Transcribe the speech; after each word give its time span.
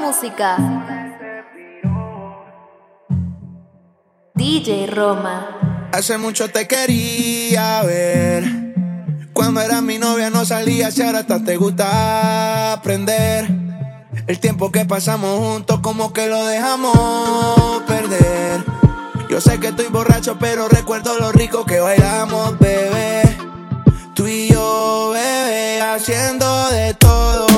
música. 0.00 0.56
DJ 4.34 4.86
Roma. 4.86 5.90
Hace 5.92 6.16
mucho 6.18 6.48
te 6.48 6.66
quería 6.66 7.82
ver. 7.82 8.70
Cuando 9.34 9.60
eras 9.60 9.82
mi 9.82 9.98
novia 9.98 10.30
no 10.30 10.44
salías 10.44 10.96
y 10.98 11.02
ahora 11.02 11.20
hasta 11.20 11.44
te 11.44 11.56
gusta 11.56 12.72
aprender. 12.72 13.48
El 14.26 14.38
tiempo 14.40 14.72
que 14.72 14.84
pasamos 14.86 15.38
juntos 15.38 15.80
como 15.80 16.12
que 16.12 16.28
lo 16.28 16.46
dejamos 16.46 17.82
perder. 17.86 18.64
Yo 19.28 19.40
sé 19.40 19.60
que 19.60 19.68
estoy 19.68 19.86
borracho 19.86 20.36
pero 20.38 20.68
recuerdo 20.68 21.18
lo 21.18 21.30
rico 21.32 21.64
que 21.64 21.80
bailamos, 21.80 22.58
bebé. 22.58 23.22
Tú 24.14 24.26
y 24.26 24.48
yo, 24.48 25.10
bebé, 25.12 25.80
haciendo 25.82 26.68
de 26.70 26.94
todo. 26.94 27.49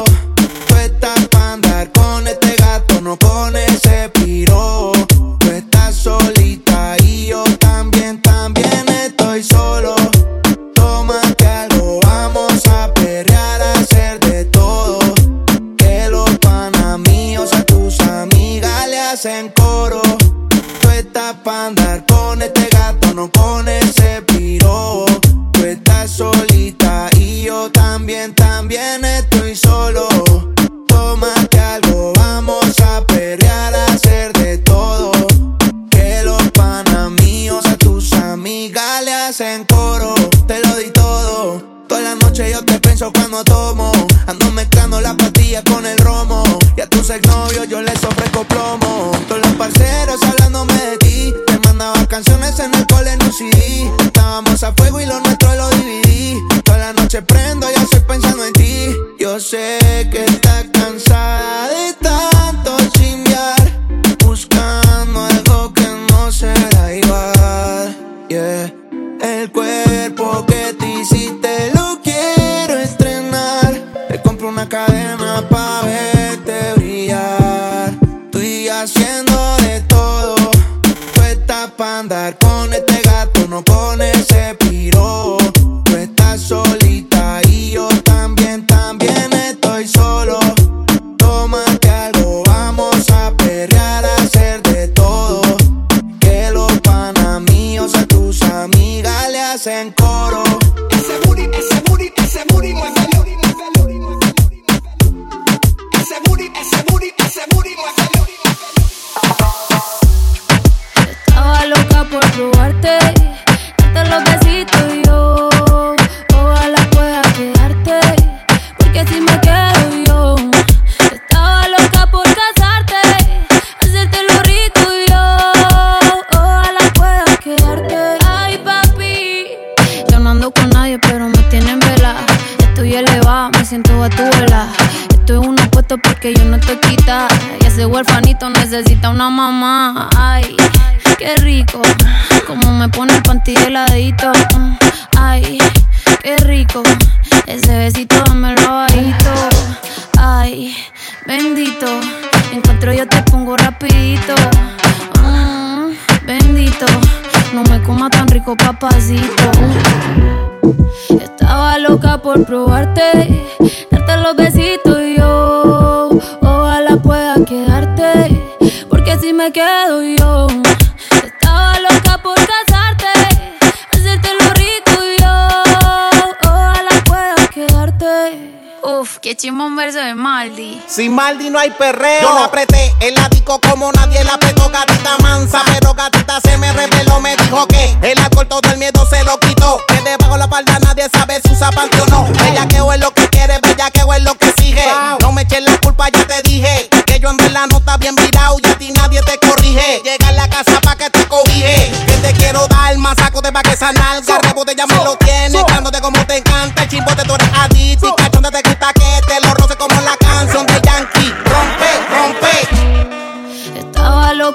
no 181.53 181.59
hay 181.59 181.71
perreo. 181.71 182.23
Yo 182.23 182.35
la 182.35 182.45
apreté 182.47 182.95
el 183.01 183.17
ático 183.19 183.61
como 183.61 183.93
nadie 183.93 184.25
la 184.25 184.35
apretó, 184.35 184.69
gatita 184.71 185.19
mansa. 185.19 185.63
Pero 185.67 185.95
gatita 185.95 186.41
se 186.41 186.57
me 186.57 186.73
reveló, 186.73 187.21
me 187.21 187.37
dijo 187.37 187.67
que 187.69 187.97
el 188.03 188.19
alcohol 188.19 188.49
todo 188.49 188.71
el 188.71 188.79
miedo 188.79 189.07
se 189.07 189.23
lo 189.25 189.39
quitó. 189.39 189.79
Que 189.87 190.01
debajo 190.01 190.37
la 190.39 190.49
palda 190.49 190.79
nadie 190.81 191.09
sabe 191.13 191.41
si 191.45 191.53
usa 191.53 191.69
o 191.69 192.07
no. 192.07 192.25
Bellaqueo 192.33 192.93
es 192.93 193.01
lo 193.01 193.13
que 193.13 193.29
quiere, 193.29 193.59
bellaqueo 193.61 194.15
es 194.15 194.23
lo 194.23 194.35
que 194.35 194.53
sigue. 194.57 194.85
No 195.21 195.31
me 195.33 195.43
eches 195.43 195.63
la 195.63 195.79
culpa, 195.79 196.09
ya 196.09 196.27
te 196.27 196.43
dije. 196.43 196.89
Que 197.07 197.21
yo 197.21 197.31
en 197.31 197.53
la 197.53 197.67
nota 197.67 197.99
bien 197.99 198.17
virado 198.17 198.57
y 198.63 198.67
a 198.67 198.79
ti 198.79 198.91
nadie 198.93 199.21
te 199.23 199.39
corrige. 199.47 200.01
Llega 200.03 200.29
a 200.29 200.33
la 200.33 200.49
casa 200.49 200.81
pa' 200.81 200.97
que 200.97 201.11
te 201.11 201.29
cobije. 201.29 201.93
Que 202.07 202.15
te 202.15 202.33
quiero 202.33 202.67
dar 202.69 202.97
más 202.97 203.17
saco 203.19 203.43
de 203.43 203.53
pa' 203.53 203.63
que 203.63 203.77
sanar. 203.77 204.23
Garrebo 204.23 204.65
de 204.65 204.75
ya 204.75 204.87
me 204.87 204.97
lo 204.97 205.17
tiene, 205.17 205.63
como 206.01 206.25
te 206.27 206.43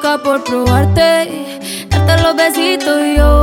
por 0.01 0.43
probarte, 0.43 1.27
darte 1.89 2.21
los 2.21 2.35
besitos 2.35 3.01
y 3.01 3.15
yo 3.17 3.36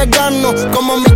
Pegarnos 0.00 0.66
como 0.72 0.96
mis 0.96 1.09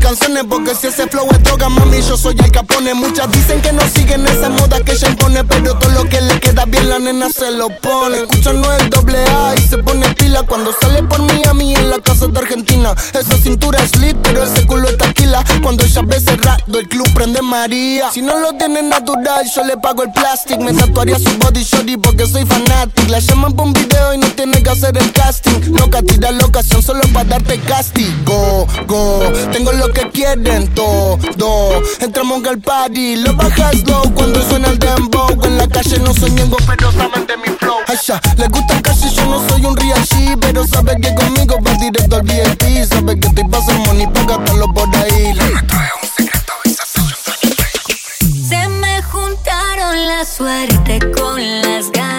Porque 0.48 0.74
si 0.76 0.86
ese 0.86 1.08
flow 1.08 1.26
es 1.32 1.42
droga, 1.42 1.68
mami, 1.68 2.00
yo 2.00 2.16
soy 2.16 2.36
el 2.38 2.52
capone. 2.52 2.94
Muchas 2.94 3.30
dicen 3.32 3.60
que 3.60 3.72
no 3.72 3.82
siguen 3.88 4.24
esa 4.26 4.48
moda 4.48 4.80
que 4.80 4.92
ella 4.92 5.08
impone. 5.08 5.42
Pero 5.42 5.76
todo 5.76 5.90
lo 5.90 6.04
que 6.08 6.20
le 6.20 6.38
queda 6.38 6.64
bien, 6.66 6.88
la 6.88 7.00
nena 7.00 7.28
se 7.30 7.50
lo 7.50 7.68
pone. 7.80 8.18
Escucha 8.18 8.52
no 8.52 8.72
el 8.74 8.90
doble 8.90 9.18
A 9.18 9.54
y 9.56 9.62
se 9.66 9.78
pone 9.78 10.08
pila 10.14 10.42
cuando 10.44 10.72
sale 10.80 11.02
por 11.02 11.20
mí 11.20 11.42
a 11.48 11.54
mí 11.54 11.74
en 11.74 11.90
la 11.90 11.98
casa 11.98 12.28
de 12.28 12.38
Argentina. 12.38 12.94
Esa 13.12 13.36
cintura 13.38 13.82
es 13.82 13.96
lit, 13.96 14.16
pero 14.22 14.44
ese 14.44 14.64
culo 14.66 14.88
es 14.88 14.96
taquila. 14.98 15.42
Cuando 15.62 15.84
ella 15.84 16.02
ve 16.04 16.20
cerrado, 16.20 16.78
el 16.78 16.88
club 16.88 17.12
prende 17.12 17.42
María. 17.42 18.12
Si 18.12 18.22
no 18.22 18.38
lo 18.38 18.52
tiene 18.52 18.82
natural, 18.82 19.50
yo 19.52 19.64
le 19.64 19.76
pago 19.78 20.04
el 20.04 20.12
plástico. 20.12 20.60
Me 20.62 20.72
tatuaría 20.72 21.18
su 21.18 21.36
body 21.38 21.64
shorty 21.64 21.96
porque 21.96 22.26
soy 22.26 22.46
fanático. 22.46 23.10
La 23.10 23.18
llaman 23.18 23.52
por 23.54 23.66
un 23.66 23.72
video 23.72 24.14
y 24.14 24.18
no 24.18 24.28
tiene 24.28 24.62
que 24.62 24.70
hacer 24.70 24.96
el 24.96 25.10
casting. 25.12 25.74
Loca, 25.76 26.02
tira 26.02 26.30
la 26.30 26.44
ocasión 26.44 26.82
solo 26.82 27.00
para 27.12 27.30
darte 27.30 27.58
castigo. 27.60 28.66
Go, 28.86 29.20
tengo 29.52 29.72
lo 29.72 29.92
que 29.92 30.03
quieren 30.12 30.68
todo. 30.74 31.18
Entramos 32.00 32.44
al 32.46 32.58
party, 32.58 33.16
lo 33.16 33.34
bajas 33.34 33.82
low 33.86 34.02
cuando 34.14 34.42
suena 34.42 34.68
el 34.68 34.78
dembow. 34.78 35.28
En 35.44 35.58
la 35.58 35.68
calle 35.68 35.98
no 35.98 36.12
soy 36.14 36.30
miembro, 36.32 36.58
pero 36.66 36.92
saben 36.92 37.26
de 37.26 37.36
mi 37.36 37.48
flow. 37.58 37.76
Asha, 37.86 38.20
les 38.36 38.48
gusta 38.48 38.80
casi, 38.82 39.10
yo 39.14 39.24
no 39.26 39.46
soy 39.48 39.64
un 39.64 39.76
G, 39.76 40.38
pero 40.40 40.66
sabe 40.66 40.96
que 41.00 41.14
conmigo 41.14 41.56
va 41.66 41.74
directo 41.74 42.16
al 42.16 42.22
VIP. 42.22 42.84
Sabe 42.88 43.18
que 43.18 43.28
estoy 43.28 43.44
pasando 43.48 43.84
money 43.86 44.06
para 44.08 44.26
gastarlo 44.26 44.72
por 44.72 44.88
ahí. 44.96 45.34
Se 48.48 48.68
me 48.68 49.02
juntaron 49.02 50.06
la 50.06 50.24
suerte 50.24 50.98
con 51.12 51.62
las 51.62 51.90
ganas 51.90 52.13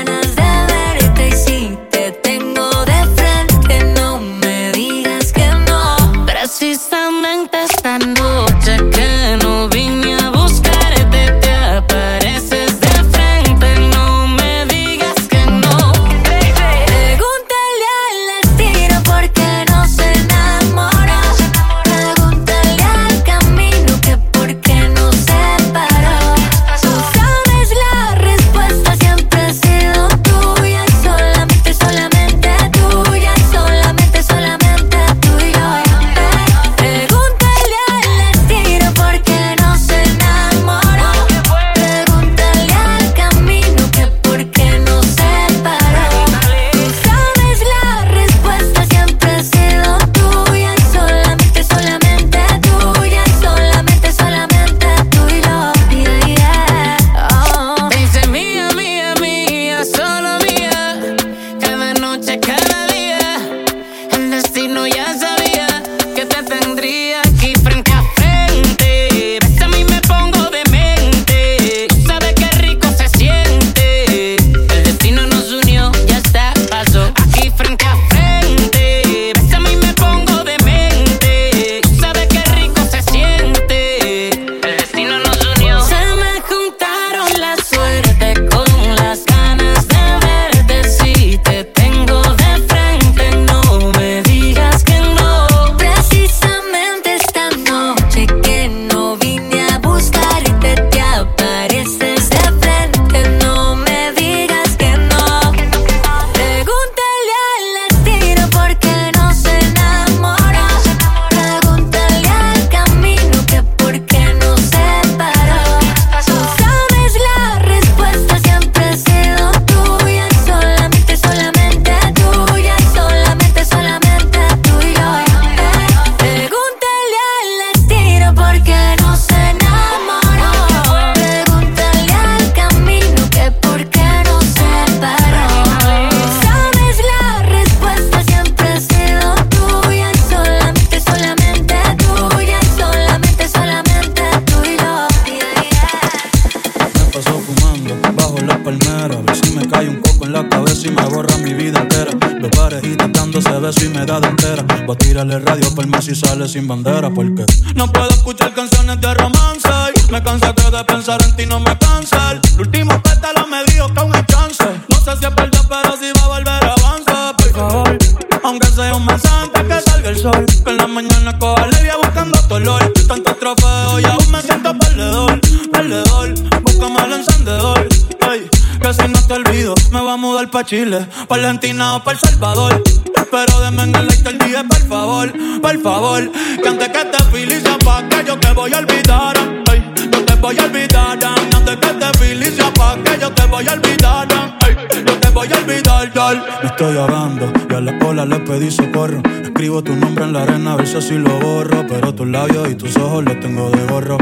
pa' 180.65 180.69
Chile, 180.69 181.07
pa' 181.27 181.35
Argentina 181.35 181.95
o 181.95 182.03
pa' 182.03 182.11
El 182.11 182.19
Salvador. 182.19 182.83
Pero 183.31 183.59
denme 183.61 183.83
en 183.83 183.95
el 183.95 184.37
día, 184.39 184.63
por 184.67 184.87
favor, 184.87 185.31
por 185.61 185.81
favor. 185.81 186.31
Que 186.61 186.69
antes 186.69 186.89
que 186.89 187.05
te 187.05 187.23
felicia 187.25 187.77
pa' 187.85 188.07
que 188.09 188.23
yo 188.25 188.39
te 188.39 188.51
voy 188.53 188.73
a 188.73 188.79
olvidar. 188.79 189.37
Ey, 189.71 189.83
yo 190.11 190.25
te 190.25 190.35
voy 190.35 190.57
a 190.57 190.63
olvidar. 190.63 191.19
Antes 191.55 191.77
que 191.77 191.93
te 192.01 192.17
felicia 192.17 192.73
pa' 192.73 192.97
que 193.03 193.19
yo 193.19 193.31
te 193.31 193.45
voy 193.45 193.67
a 193.67 193.73
olvidar. 193.73 194.27
Ey, 194.65 194.75
yo 195.05 195.19
te 195.19 195.29
voy 195.29 195.47
a 195.53 195.57
olvidar. 195.57 196.45
Me 196.63 196.69
estoy 196.69 196.97
ahogando 196.97 197.53
y 197.69 197.73
a 197.73 197.81
la 197.81 197.99
cola 197.99 198.25
le 198.25 198.39
pedí 198.39 198.71
socorro. 198.71 199.21
Escribo 199.43 199.83
tu 199.83 199.95
nombre 199.95 200.23
en 200.23 200.33
la 200.33 200.43
arena, 200.43 200.73
a 200.73 200.75
ver 200.77 200.87
si 200.87 200.97
así 200.97 201.13
lo 201.13 201.39
borro. 201.39 201.85
Pero 201.87 202.15
tus 202.15 202.27
labios 202.27 202.69
y 202.71 202.75
tus 202.75 202.95
ojos 202.97 203.23
los 203.23 203.39
tengo 203.39 203.69
de 203.69 203.85
gorro. 203.85 204.17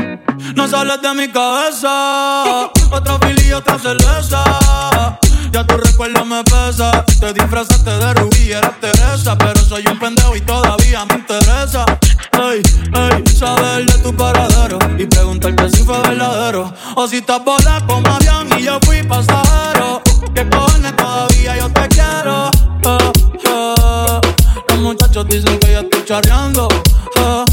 No 0.55 0.67
sales 0.67 1.01
de 1.01 1.13
mi 1.13 1.27
cabeza. 1.29 2.65
Otra 2.91 3.17
fili 3.19 3.47
y 3.47 3.53
otra 3.53 3.79
cerveza. 3.79 5.12
Ya 5.53 5.63
tu 5.67 5.77
recuerdo 5.77 6.25
me 6.25 6.43
pesa. 6.43 7.05
Te 7.19 7.31
disfrazaste 7.31 7.91
de 7.91 8.13
rubí, 8.15 8.51
eres 8.51 8.79
Teresa. 8.81 9.37
Pero 9.37 9.59
soy 9.61 9.85
un 9.85 9.99
pendejo 9.99 10.35
y 10.35 10.41
todavía 10.41 11.05
me 11.05 11.13
interesa. 11.13 11.85
Ey, 12.31 12.63
ey, 12.95 13.23
saber 13.35 13.85
de 13.85 13.99
tu 13.99 14.15
paradero 14.15 14.79
y 14.97 15.05
preguntarte 15.05 15.69
si 15.69 15.83
fue 15.83 16.01
verdadero. 16.01 16.73
O 16.95 17.07
si 17.07 17.17
estás 17.17 17.45
volando 17.45 17.85
como 17.85 18.07
avión 18.07 18.49
y 18.57 18.63
yo 18.63 18.79
fui 18.83 19.03
pasajero. 19.03 20.01
Que 20.33 20.49
cojones 20.49 20.95
todavía 20.95 21.57
yo 21.57 21.69
te 21.69 21.87
quiero. 21.89 22.49
Ah, 22.85 23.11
ah. 23.45 24.21
Los 24.69 24.79
muchachos 24.79 25.27
dicen 25.27 25.59
que 25.59 25.71
yo 25.71 25.79
estoy 25.81 26.03
charreando. 26.03 26.67
Eh, 27.15 27.43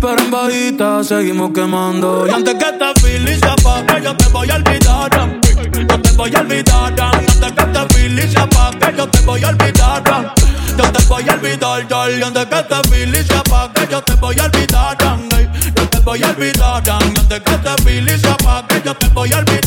pero 0.00 0.18
en 0.18 0.30
bajita 0.30 1.04
seguimos 1.04 1.50
quemando. 1.52 2.26
Y 2.26 2.30
antes 2.30 2.54
que 2.54 2.64
esta 2.64 2.92
feliz 3.00 3.40
Dale 12.08 12.24
antes 12.24 12.46
que 12.46 12.62
te 12.62 12.88
fili 12.88 13.22
se 13.22 13.34
apague, 13.34 13.86
yo 13.90 14.02
te 14.02 14.14
voy 14.14 14.34
a 14.40 14.44
olvidar, 14.44 14.96
Yo 15.76 15.88
te 15.90 15.98
voy 15.98 16.22
a 16.22 16.30
olvidar, 16.30 16.82
antes 16.88 17.40
que 17.40 17.58
te 17.58 17.82
fili 17.82 18.18
se 18.18 18.28
apague, 18.28 18.80
yo 18.82 18.94
te 18.94 19.08
voy 19.08 19.30
a 19.30 19.36
olvidar. 19.36 19.57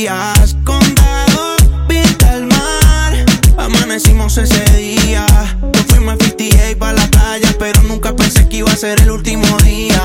días. 0.00 0.56
Condado, 0.64 1.56
pinta 1.86 2.34
el 2.34 2.46
mar. 2.46 3.12
Amanecimos 3.58 4.38
ese 4.38 4.64
día. 4.76 5.26
Yo 5.74 5.82
fuimos 5.88 6.14
a 6.14 6.24
58 6.24 6.78
para 6.78 6.92
la 6.94 7.06
playa, 7.08 7.54
pero 7.58 7.82
nunca 7.82 8.16
pensé 8.16 8.48
que 8.48 8.58
iba 8.58 8.72
a 8.72 8.76
ser 8.76 9.00
el 9.02 9.10
último 9.10 9.46
día. 9.58 9.99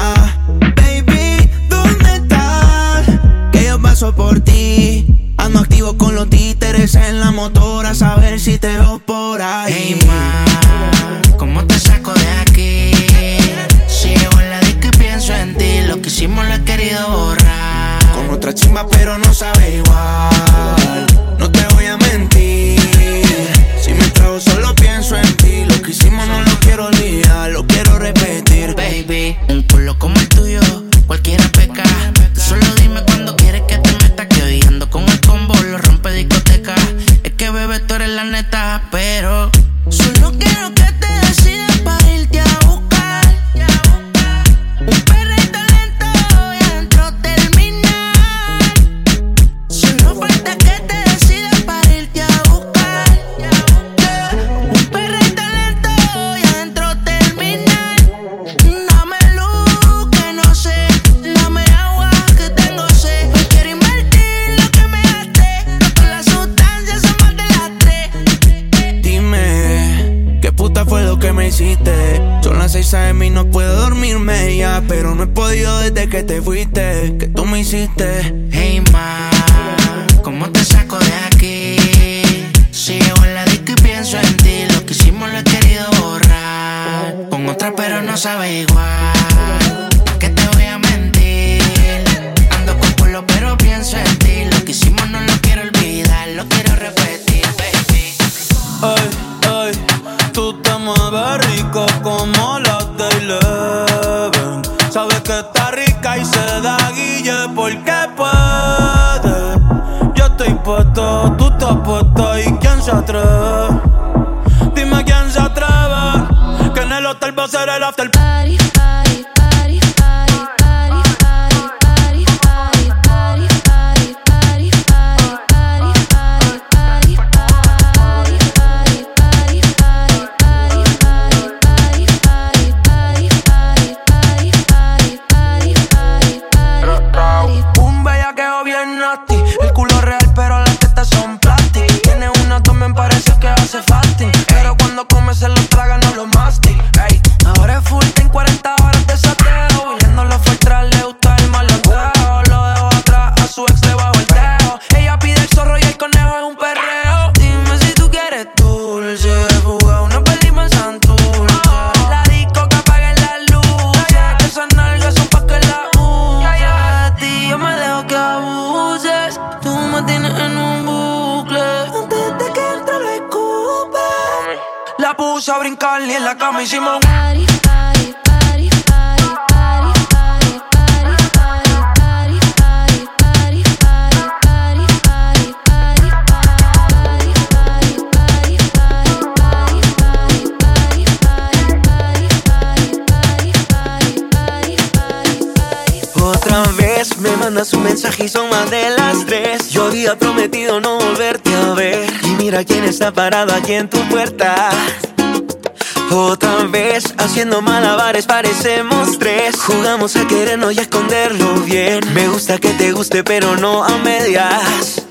pero 213.24 213.55
no 213.55 213.84
a 213.84 213.98
medias. 214.00 215.01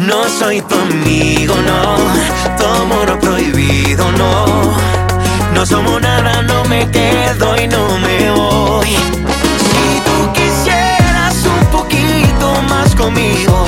No 0.00 0.24
soy 0.38 0.62
tu 0.62 0.74
amigo, 0.74 1.54
no. 1.66 1.96
Tomo 2.56 3.04
lo 3.04 3.18
prohibido, 3.20 4.10
no. 4.12 4.46
No 5.52 5.66
somos 5.66 6.00
nada, 6.00 6.42
no 6.42 6.64
me 6.64 6.88
quedo 6.90 7.54
y 7.60 7.68
no 7.68 7.98
me 7.98 8.30
voy. 8.30 8.88
Si 8.88 10.00
tú 10.06 10.32
quisieras 10.32 11.34
un 11.44 11.66
poquito 11.66 12.54
más 12.70 12.94
conmigo, 12.94 13.66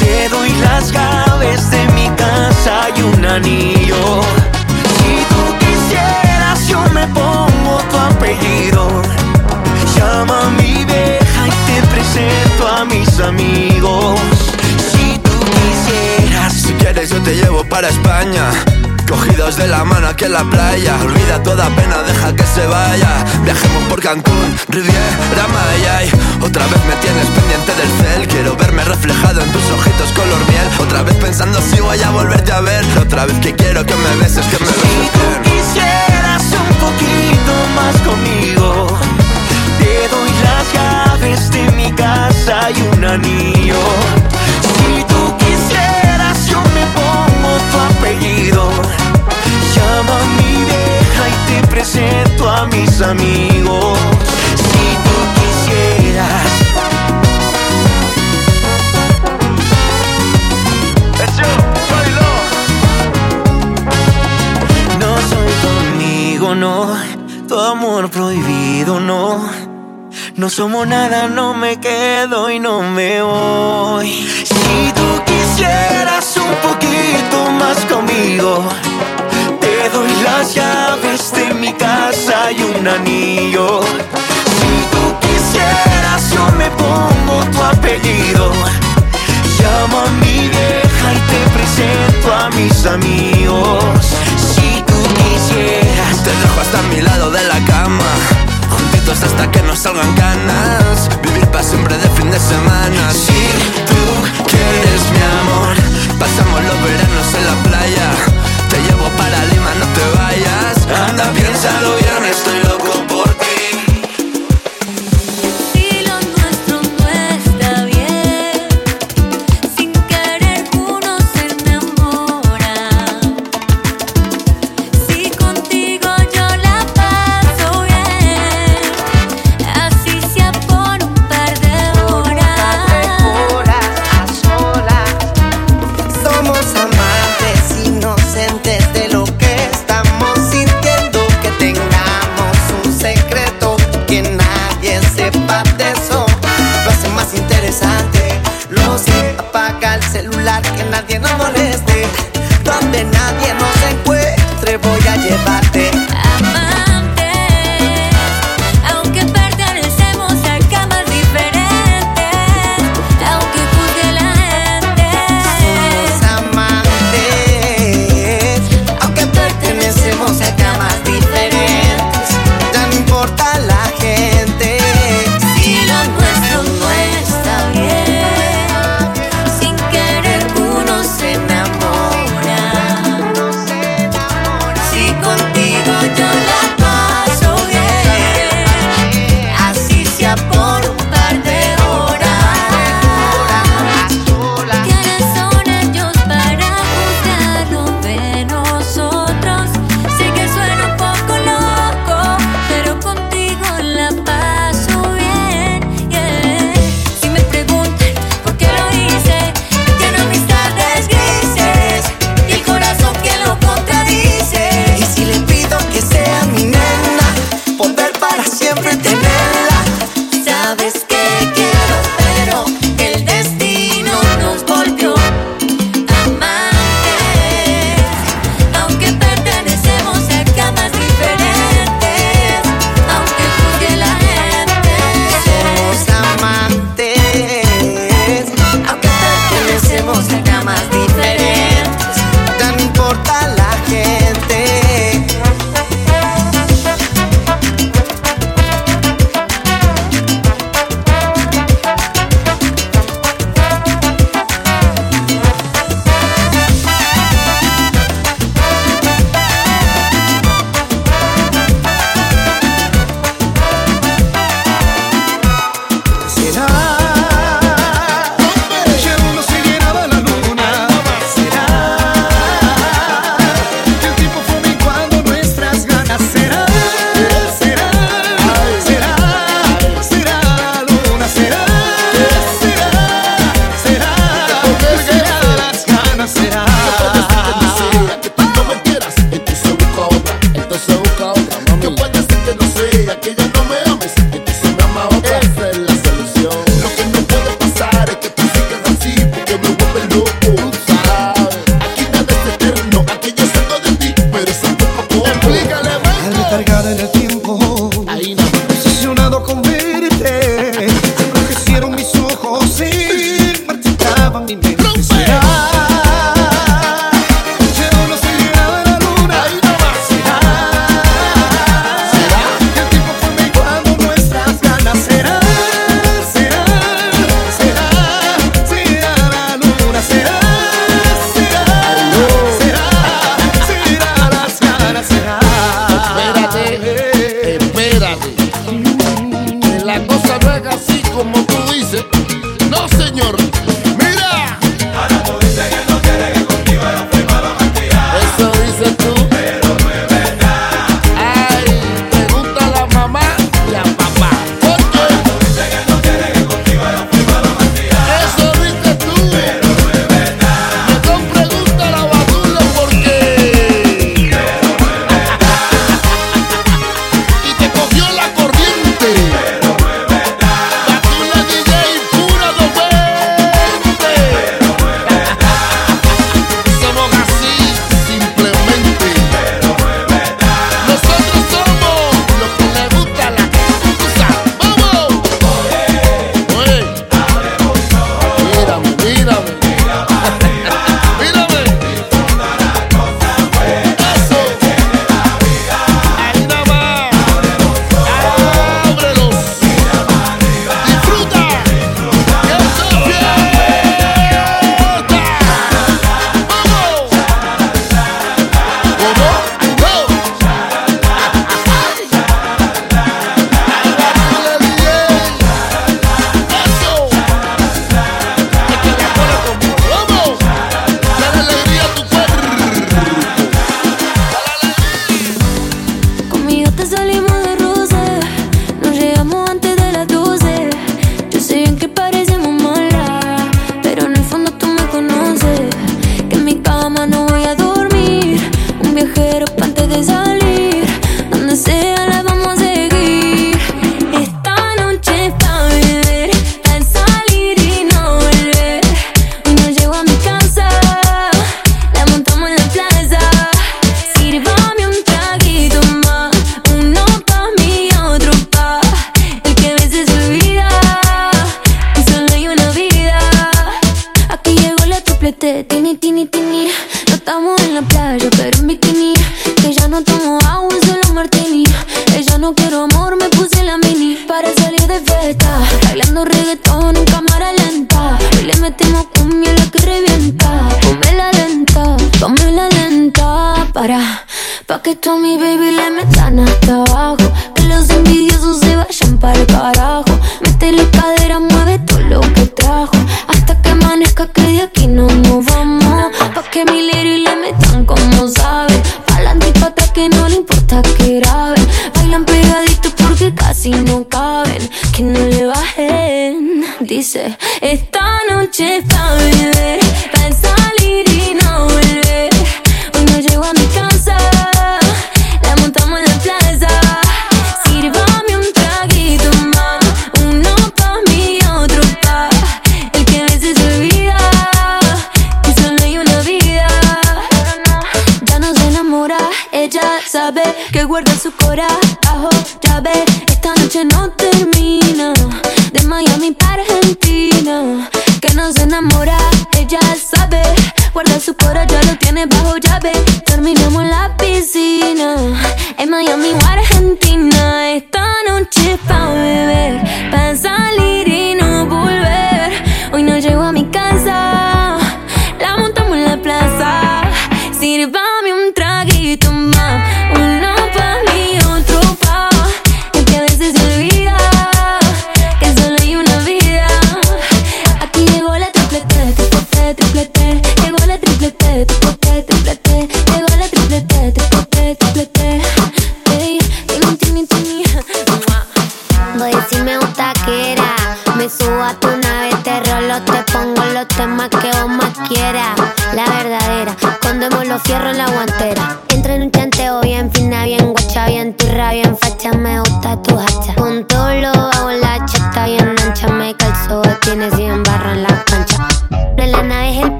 te 0.00 0.28
doy 0.28 0.50
las 0.54 0.90
llaves 0.90 1.70
de 1.70 1.86
mi 1.92 2.08
casa 2.16 2.88
y 2.96 3.02
un 3.02 3.24
anillo. 3.24 4.22
Si 4.98 5.14
tú 5.30 5.58
quisieras, 5.60 6.66
yo 6.66 6.80
me 6.92 7.06
pongo 7.08 7.78
tu 7.90 7.96
apellido 7.96 9.21
presento 12.12 12.68
a 12.68 12.84
mis 12.84 13.20
amigos. 13.20 14.20
Si 14.92 15.18
tú 15.18 15.30
quisieras, 15.40 16.52
Si 16.52 16.72
quieres 16.74 17.10
yo 17.10 17.20
te 17.22 17.34
llevo 17.34 17.64
para 17.64 17.88
España. 17.88 18.50
Cogidos 19.08 19.56
de 19.56 19.68
la 19.68 19.84
mano 19.84 20.08
aquí 20.08 20.24
en 20.24 20.32
la 20.32 20.44
playa. 20.44 20.96
Olvida 21.04 21.42
toda 21.42 21.66
pena, 21.70 22.02
deja 22.02 22.34
que 22.34 22.44
se 22.44 22.66
vaya. 22.66 23.24
Viajemos 23.44 23.82
por 23.88 24.00
Cancún, 24.00 24.56
Riviera 24.68 25.48
Maya 25.52 26.04
y 26.04 26.10
Otra 26.44 26.64
vez 26.66 26.84
me 26.86 26.96
tienes 26.96 27.26
pendiente 27.28 27.72
del 27.74 27.90
cel. 28.00 28.28
Quiero 28.28 28.56
verme 28.56 28.84
reflejado 28.84 29.40
en 29.42 29.52
tus 29.52 29.64
ojitos 29.70 30.12
color 30.12 30.40
miel. 30.48 30.68
Otra 30.80 31.02
vez 31.02 31.14
pensando 31.16 31.60
si 31.60 31.80
voy 31.80 32.00
a 32.00 32.10
volverte 32.10 32.52
a 32.52 32.60
ver. 32.60 32.84
Otra 32.98 33.26
vez 33.26 33.38
que 33.40 33.54
quiero 33.54 33.84
que 33.84 33.94
me 33.94 34.16
beses, 34.16 34.44
que 34.46 34.58
me 34.64 34.66
Si 34.66 34.80
beses 34.80 35.12
tú 35.12 35.20
bien. 35.28 35.42
quisieras 35.44 36.42
un 36.60 36.74
poquito 36.76 37.52
más 37.76 37.94
conmigo, 38.02 38.98
las 41.22 41.50
llaves 41.50 41.50
de 41.50 41.70
mi 41.72 41.92
casa 41.92 42.70
y 42.70 42.96
un 42.96 43.04
anillo. 43.04 43.80
Si 44.62 45.04
tú 45.04 45.36
quisieras, 45.38 46.46
yo 46.46 46.60
me 46.74 46.86
pongo 46.98 47.58
tu 47.70 47.78
apellido. 47.98 48.70
Llama 49.74 50.14
a 50.18 50.24
mi 50.36 50.64
vieja 50.64 51.24
y 51.28 51.60
te 51.60 51.66
presento 51.68 52.50
a 52.50 52.66
mis 52.66 53.00
amigos. 53.00 53.98
Si 54.56 54.84
tú 55.04 55.16
quisieras. 55.38 56.42
No 64.98 65.16
soy 65.16 65.52
tu 65.62 65.68
amigo, 65.94 66.54
no. 66.54 66.96
Tu 67.48 67.58
amor 67.58 68.10
prohibido, 68.10 69.00
no. 69.00 69.71
No 70.42 70.50
somos 70.50 70.88
nada, 70.88 71.28
no 71.28 71.54
me 71.54 71.78
quedo 71.78 72.50
y 72.50 72.58
no 72.58 72.82
me 72.82 73.22
voy. 73.22 74.10
Si 74.10 74.92
tú 74.92 75.22
quisieras 75.24 76.36
un 76.36 76.52
poquito 76.68 77.48
más 77.60 77.76
conmigo, 77.84 78.68
te 79.60 79.88
doy 79.90 80.10
las 80.24 80.52
llaves 80.52 81.32
de 81.32 81.54
mi 81.54 81.72
casa 81.74 82.50
y 82.50 82.60
un 82.60 82.88
anillo. 82.88 83.82
Si 84.58 84.72
tú 84.90 85.14
quisieras, 85.20 86.32
yo 86.32 86.44
me 86.58 86.68
pongo 86.70 87.44
tu 87.52 87.62
apellido. 87.62 88.50
Llama 89.60 90.02
a 90.06 90.10
mi 90.24 90.48
vieja 90.48 91.06
y 91.14 91.20
te 91.30 91.40
presento 91.54 92.34
a 92.34 92.50
mis 92.50 92.84
amigos. 92.84 93.84
Si 94.36 94.82
tú 94.88 95.00
quisieras, 95.14 96.24
Te 96.24 96.30
dejo 96.30 96.60
hasta 96.60 96.82
mi 96.88 97.00
lado 97.00 97.30
de 97.30 97.44
la 97.44 97.60
cama 97.64 98.41
Hasta 99.10 99.50
que 99.50 99.62
nos 99.62 99.78
salgan 99.78 100.14
ganas. 100.14 101.08
Vivir 101.22 101.46
para 101.48 101.62
siempre 101.62 101.96
de 101.98 102.08
fin 102.10 102.30
de 102.30 102.38
semana. 102.38 103.12
Si 103.12 103.32
tú 103.86 104.44
quieres 104.46 105.02
mi 105.12 105.22
amor 105.40 105.82
Pasamos 106.18 106.62
los 106.62 106.82
veranos 106.84 107.34
en 107.34 107.46
la 107.46 107.62
playa. 107.64 108.10
Te 108.68 108.80
llevo 108.82 109.08
para 109.16 109.44
Lima, 109.46 109.74
no 109.74 109.86
te 109.86 110.18
vayas. 110.18 111.08
Anda, 111.08 111.32
piénsalo 111.32 111.96
bien, 111.96 112.24
estoy 112.30 112.62
loco 112.62 113.21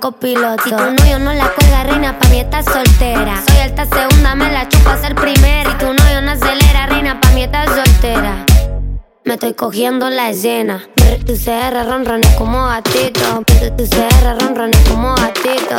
copiloto. 0.00 0.62
Si 0.64 0.70
tu 0.70 0.76
novio 0.76 1.18
no 1.18 1.32
la 1.32 1.48
cuelga, 1.52 1.84
reina, 1.84 2.18
pa' 2.18 2.28
mí 2.28 2.40
estás 2.40 2.64
soltera. 2.64 3.40
Soy 3.46 3.58
alta 3.58 3.84
segunda, 3.84 4.34
me 4.34 4.50
la 4.50 4.68
chupo 4.68 4.90
a 4.90 4.96
ser 4.96 5.14
primera. 5.14 5.70
Si 5.70 5.76
tu 5.78 5.86
novio 5.86 6.22
no 6.22 6.32
acelera, 6.32 6.86
reina, 6.86 7.20
pa' 7.20 7.30
mí 7.30 7.42
estás 7.42 7.68
soltera. 7.68 8.44
Me 9.24 9.34
estoy 9.34 9.52
cogiendo 9.52 10.08
la 10.08 10.30
escena. 10.30 10.82
Brr, 10.96 11.24
Tu 11.24 11.34
CR 11.34 11.86
ronrones 11.86 12.34
como 12.36 12.66
gatito. 12.66 13.44
Tu 13.76 13.84
CR 13.84 14.40
ronrones 14.40 14.88
como 14.88 15.14
gatito. 15.14 15.76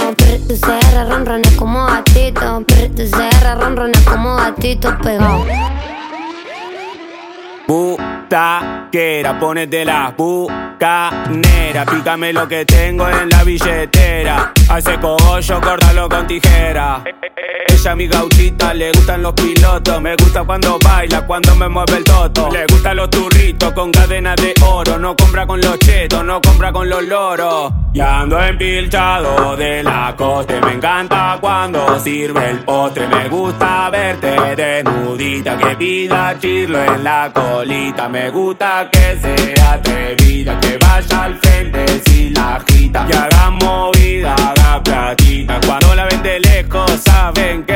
Tu 0.47 0.55
CR 0.55 1.09
ronrones 1.09 1.51
como 1.55 1.85
gatito. 1.87 2.63
Tu 2.95 3.03
CR 3.09 3.59
ronrones 3.59 3.99
como 4.01 4.35
gatito 4.35 4.95
pegado. 4.99 5.43
Butaquera, 7.67 9.39
ponete 9.39 9.85
la 9.85 10.13
bucanera. 10.81 11.85
Pícame 11.85 12.33
lo 12.33 12.47
que 12.47 12.65
tengo 12.65 13.07
en 13.07 13.29
la 13.29 13.43
billetera. 13.43 14.51
Hace 14.69 14.99
cogollo, 14.99 15.61
córtalo 15.61 16.09
con 16.09 16.25
tijera. 16.27 17.03
Ella, 17.81 17.95
mi 17.95 18.07
gauchita, 18.07 18.75
le 18.75 18.91
gustan 18.91 19.23
los 19.23 19.33
pilotos. 19.33 19.99
Me 20.01 20.15
gusta 20.15 20.43
cuando 20.43 20.77
baila, 20.77 21.25
cuando 21.25 21.55
me 21.55 21.67
mueve 21.67 21.97
el 21.97 22.03
toto. 22.03 22.47
Le 22.51 22.67
gustan 22.67 22.95
los 22.95 23.09
turritos 23.09 23.73
con 23.73 23.89
cadenas 23.91 24.35
de 24.35 24.53
oro. 24.63 24.99
No 24.99 25.15
compra 25.15 25.47
con 25.47 25.59
los 25.59 25.79
chetos, 25.79 26.23
no 26.23 26.39
compra 26.41 26.71
con 26.71 26.87
los 26.87 27.03
loros. 27.03 27.73
Y 27.91 27.99
ando 27.99 28.39
empilchado 28.39 29.57
de 29.57 29.81
la 29.81 30.13
costa. 30.15 30.61
Me 30.63 30.73
encanta 30.73 31.39
cuando 31.41 31.99
sirve 31.99 32.51
el 32.51 32.59
postre. 32.59 33.07
Me 33.07 33.27
gusta 33.29 33.89
verte 33.89 34.55
desnudita. 34.55 35.57
Que 35.57 35.75
pida 35.75 36.37
chirlo 36.39 36.83
en 36.83 37.03
la 37.03 37.31
colita. 37.33 38.07
Me 38.09 38.29
gusta 38.29 38.89
que 38.91 39.17
sea 39.19 39.73
atrevida. 39.73 40.59
Que 40.59 40.77
vaya 40.77 41.23
al 41.23 41.35
frente 41.39 42.01
si 42.05 42.29
la 42.29 42.57
agita. 42.57 43.07
Que 43.07 43.17
haga 43.17 43.49
movida, 43.49 44.35
haga 44.35 44.83
platita. 44.83 45.59
Cuando 45.65 45.95
la 45.95 46.05
ven 46.05 46.21
de 46.21 46.39
lejos, 46.41 46.91
saben 47.03 47.63
que. 47.63 47.70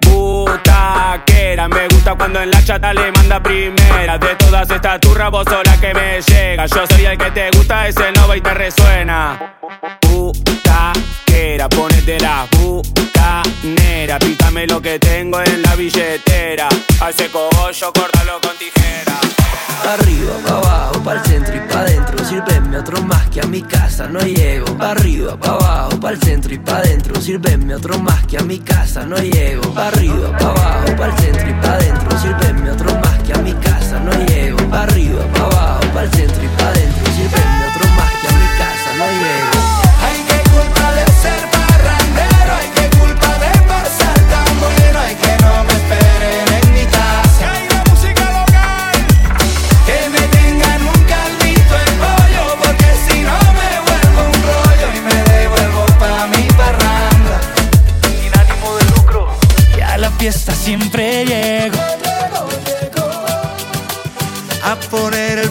Butaquera, 0.00 1.68
me 1.68 1.88
gusta 1.88 2.14
cuando 2.14 2.40
en 2.42 2.50
la 2.50 2.64
chata 2.64 2.92
le 2.92 3.12
manda 3.12 3.42
primera. 3.42 4.18
De 4.18 4.34
todas 4.36 4.70
estas 4.70 5.00
turras, 5.00 5.30
vos 5.30 5.46
que 5.80 5.94
me 5.94 6.20
llega. 6.20 6.66
Yo 6.66 6.86
soy 6.86 7.04
el 7.06 7.18
que 7.18 7.30
te 7.30 7.50
gusta, 7.50 7.88
ese 7.88 8.12
no 8.12 8.34
y 8.34 8.40
te 8.40 8.54
resuena. 8.54 9.56
Butaquera, 10.02 11.68
ponete 11.68 12.18
la 12.20 12.46
bucanera. 12.52 14.18
Pícame 14.18 14.66
lo 14.66 14.80
que 14.80 14.98
tengo 14.98 15.40
en 15.40 15.62
la 15.62 15.74
billetera. 15.76 16.68
Hace 17.00 17.28
cogollo, 17.30 17.92
córtalo 17.92 18.40
con 18.40 18.56
tijera. 18.56 19.39
Arriba, 19.86 20.32
pa' 20.46 20.56
abajo, 20.56 21.02
pa'l 21.02 21.20
centro 21.24 21.56
y 21.56 21.60
pa' 21.60 21.84
dentro. 21.84 22.24
Sírveme 22.24 22.78
otro 22.78 23.02
más 23.02 23.28
que 23.30 23.40
a 23.40 23.46
mi 23.46 23.62
casa 23.62 24.06
no 24.06 24.20
llego. 24.20 24.66
Arriba, 24.80 25.36
pa' 25.36 25.50
abajo, 25.52 26.00
pa'l 26.00 26.18
centro 26.20 26.54
y 26.54 26.58
pa' 26.58 26.80
dentro. 26.82 27.20
Sírveme 27.20 27.74
otro 27.74 27.98
más 27.98 28.26
que 28.26 28.38
a 28.38 28.42
mi 28.42 28.58
casa 28.58 29.04
no 29.06 29.16
llego. 29.16 29.72
Arriba, 29.76 30.36
pa' 30.38 30.50
abajo, 30.50 30.96
pa'l 30.96 31.18
centro 31.18 31.48
y 31.48 31.54
pa' 31.54 31.78
dentro. 31.78 32.18
Sírveme 32.18 32.70
otro 32.70 32.94
más 33.00 33.18
que 33.24 33.32
a 33.32 33.38
mi 33.38 33.52
casa 33.54 33.98
no 34.00 34.12
llego. 34.26 34.58
Arriba, 34.72 35.22
pa' 35.34 35.44
abajo, 35.44 35.80
pa'l 35.94 36.10
centro 36.12 36.44
y 36.44 36.48
pa' 36.48 36.72
dentro. 36.72 37.12
Sírveme 37.12 37.64
otro 37.70 37.88
más 37.96 38.12
que 38.20 38.28
a 38.28 38.32
mi 38.32 38.46
casa 38.58 38.90
no 38.98 39.06
llego. 39.20 39.59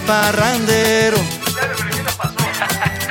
Parrandero. 0.10 1.18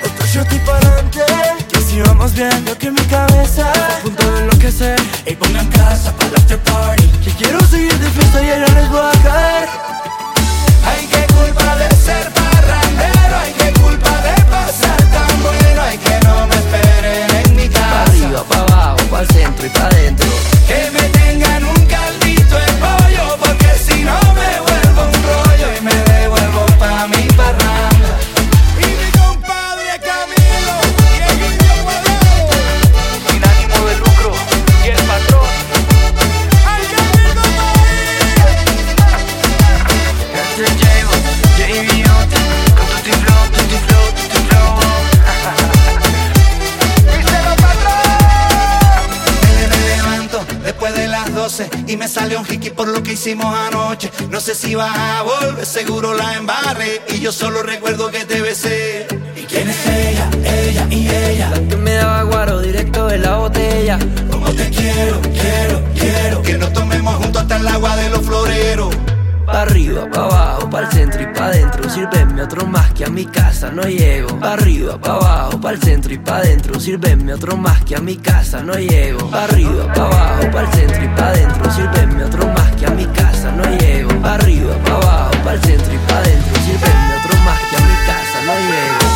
Otro 0.06 0.26
shot 0.26 0.52
y 0.52 0.58
pa'lante 0.58 1.22
Que 1.70 1.80
si 1.80 2.00
vamos 2.00 2.32
viendo 2.32 2.76
que 2.76 2.90
mi 2.90 3.02
cabeza. 3.02 3.70
A 3.70 4.02
punto 4.02 4.28
de 4.32 4.38
enloquecer 4.40 5.00
Y 5.24 5.34
pongan 5.36 5.68
casa 5.68 6.12
para 6.16 6.28
el 6.30 6.36
after 6.36 6.58
party. 6.58 7.06
Que 7.24 7.30
quiero 7.38 7.60
seguir 7.66 7.96
de 7.96 8.10
fiesta 8.10 8.42
y 8.42 8.50
allá 8.50 8.68
les 8.74 8.88
voy 8.90 9.06
a 9.14 9.22
caer. 9.22 9.68
Ay, 10.90 11.08
qué 11.12 11.22
culpa 11.34 11.76
de 11.76 11.88
ser 12.06 12.24
parrandero 12.40 13.34
Ay, 13.42 13.52
qué 13.60 13.80
culpa 13.80 14.12
de 14.26 14.34
pasar 14.54 15.00
tan 15.14 15.42
bueno. 15.44 15.80
Ay, 15.88 15.98
que 15.98 16.16
no 16.26 16.46
me 16.48 16.56
esperen 16.62 17.30
en 17.44 17.56
mi 17.56 17.68
casa. 17.68 18.02
Arriba, 18.02 18.42
pa' 18.50 18.62
abajo, 18.66 18.98
pa'l 19.10 19.28
centro 19.28 19.66
y 19.66 19.70
pa' 19.70 19.88
dentro. 19.90 20.28
Que 20.66 20.90
me 20.94 20.97
hicimos 53.28 53.54
anoche. 53.54 54.10
No 54.30 54.40
sé 54.40 54.54
si 54.54 54.74
vas 54.74 54.96
a 54.96 55.22
volver, 55.22 55.66
seguro 55.66 56.14
la 56.14 56.34
embarré 56.36 57.02
y 57.08 57.20
yo 57.20 57.30
solo 57.30 57.62
recuerdo 57.62 58.10
que 58.10 58.24
te 58.24 58.40
besé. 58.40 59.06
¿Y 59.36 59.42
quién 59.42 59.68
es 59.68 59.86
ella? 59.86 60.30
Ella 60.44 60.86
y 60.88 61.08
ella. 61.08 61.50
La 61.50 61.68
que 61.68 61.76
me 61.76 61.92
daba 61.92 62.22
guaro 62.22 62.60
directo 62.60 63.06
de 63.06 63.18
la 63.18 63.36
botella. 63.36 63.98
Como 64.30 64.50
te 64.52 64.70
quiero, 64.70 65.20
quiero, 65.20 65.82
quiero. 65.94 66.42
Que 66.42 66.56
nos 66.56 66.72
tomemos 66.72 67.16
juntos 67.16 67.42
hasta 67.42 67.56
el 67.56 67.68
agua 67.68 67.96
de 67.96 68.08
los 68.08 68.22
floreros. 68.22 68.96
Pa' 69.44 69.62
arriba, 69.62 70.08
pa' 70.10 70.24
abajo, 70.24 70.70
pa'l 70.70 70.90
centro 70.90 71.22
y 71.22 71.26
pa' 71.26 71.50
dentro. 71.50 71.90
Sírveme 71.90 72.42
otro 72.42 72.66
más 72.66 72.92
que 72.92 73.04
a 73.04 73.08
mi 73.08 73.26
casa 73.26 73.70
no 73.70 73.82
llego. 73.82 74.40
Pa' 74.40 74.54
arriba, 74.54 74.98
pa' 74.98 75.12
abajo, 75.12 75.60
pa'l 75.60 75.78
centro 75.82 76.14
y 76.14 76.18
pa' 76.18 76.40
dentro. 76.40 76.80
Sírveme 76.80 77.34
otro 77.34 77.58
más 77.58 77.84
que 77.84 77.94
a 77.94 78.00
mi 78.00 78.16
casa 78.16 78.62
no 78.62 78.72
llego. 78.74 79.30
Pa' 79.30 79.44
arriba, 79.44 79.92
pa' 79.92 80.06
abajo, 80.06 80.50
pa'l 80.50 80.68
centro 80.72 81.04
y 81.04 81.08
pa' 81.08 81.32
dentro. 81.32 81.72
Sírveme 81.72 82.24
otro 82.24 82.46
más 82.48 82.67
no 83.52 83.64
llego. 83.78 84.10
Pa' 84.22 84.34
arriba, 84.34 84.74
pa' 84.84 84.96
abajo, 84.96 85.30
pa'l 85.44 85.60
centro 85.60 85.92
y 85.92 85.98
pa' 86.08 86.22
dentro. 86.22 86.54
Sírveme 86.64 87.14
otro 87.18 87.38
más 87.44 87.60
que 87.70 87.76
a 87.76 87.80
mi 87.80 87.96
casa 88.06 88.38
no 88.46 88.54
llego. 88.68 89.07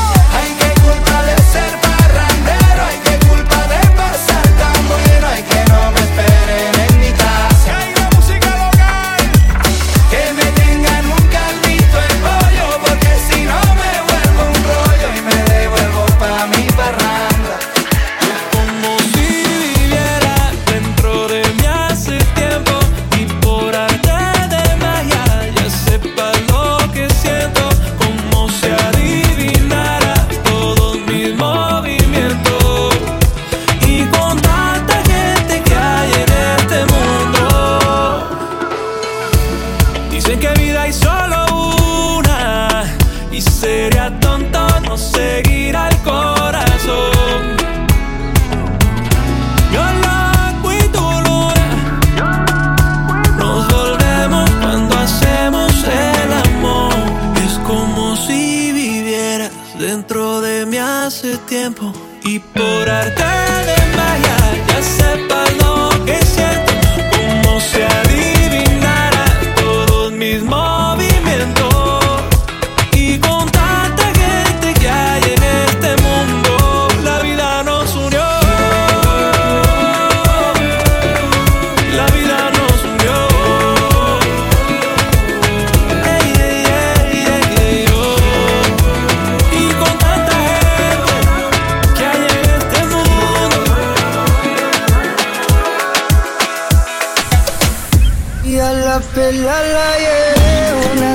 Perla 99.22 99.56
la 99.74 99.90
llevé, 100.04 100.92
una 100.92 101.14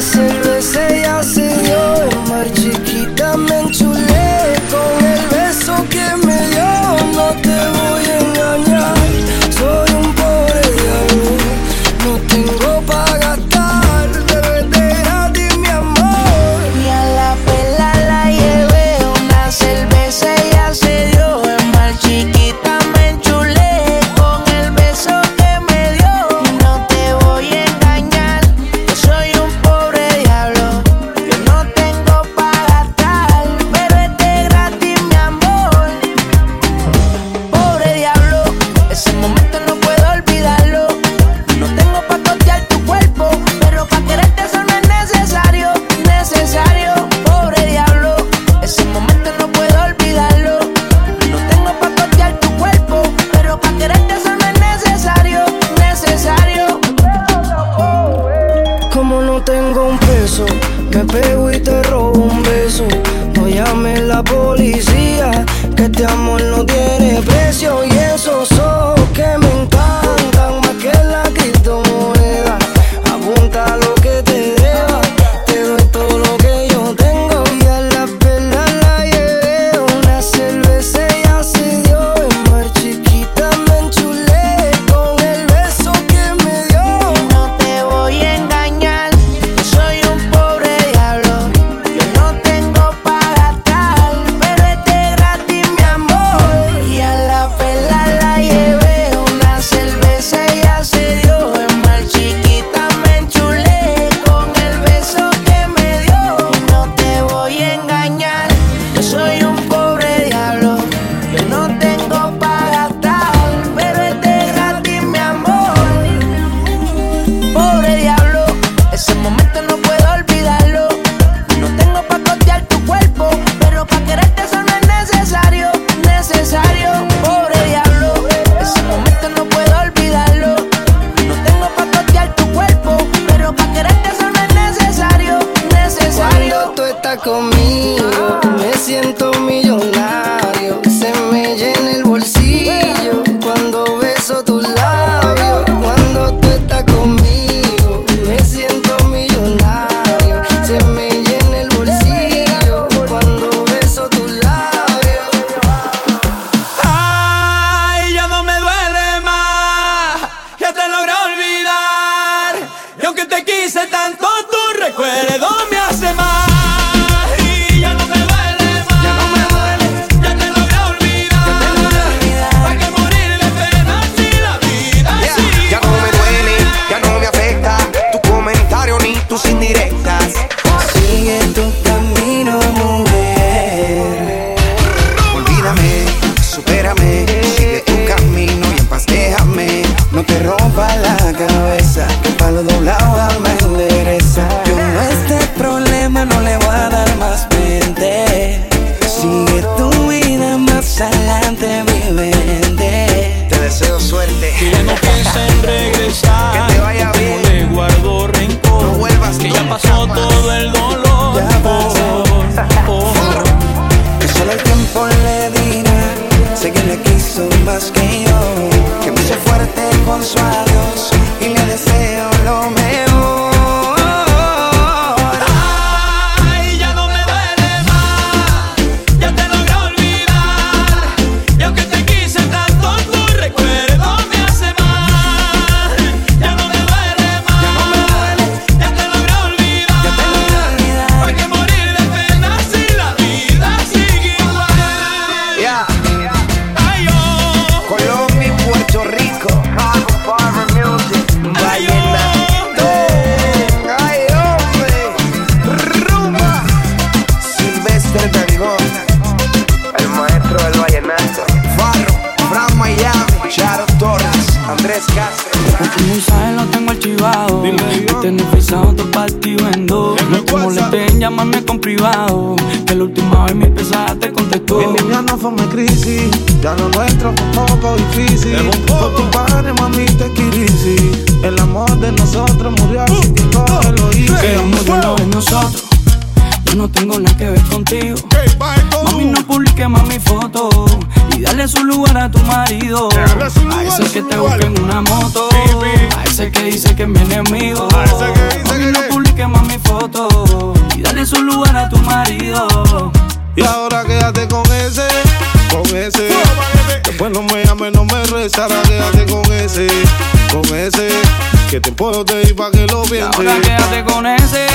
Que 311.98 312.04
te 312.04 312.12
puedo 312.12 312.42
ir 312.42 312.56
pa' 312.56 312.70
que 312.70 312.86
lo 312.86 313.02
pienses. 313.04 313.36
Ahora 313.36 313.60
quédate 313.60 314.04
con 314.04 314.26
ese, 314.28 314.68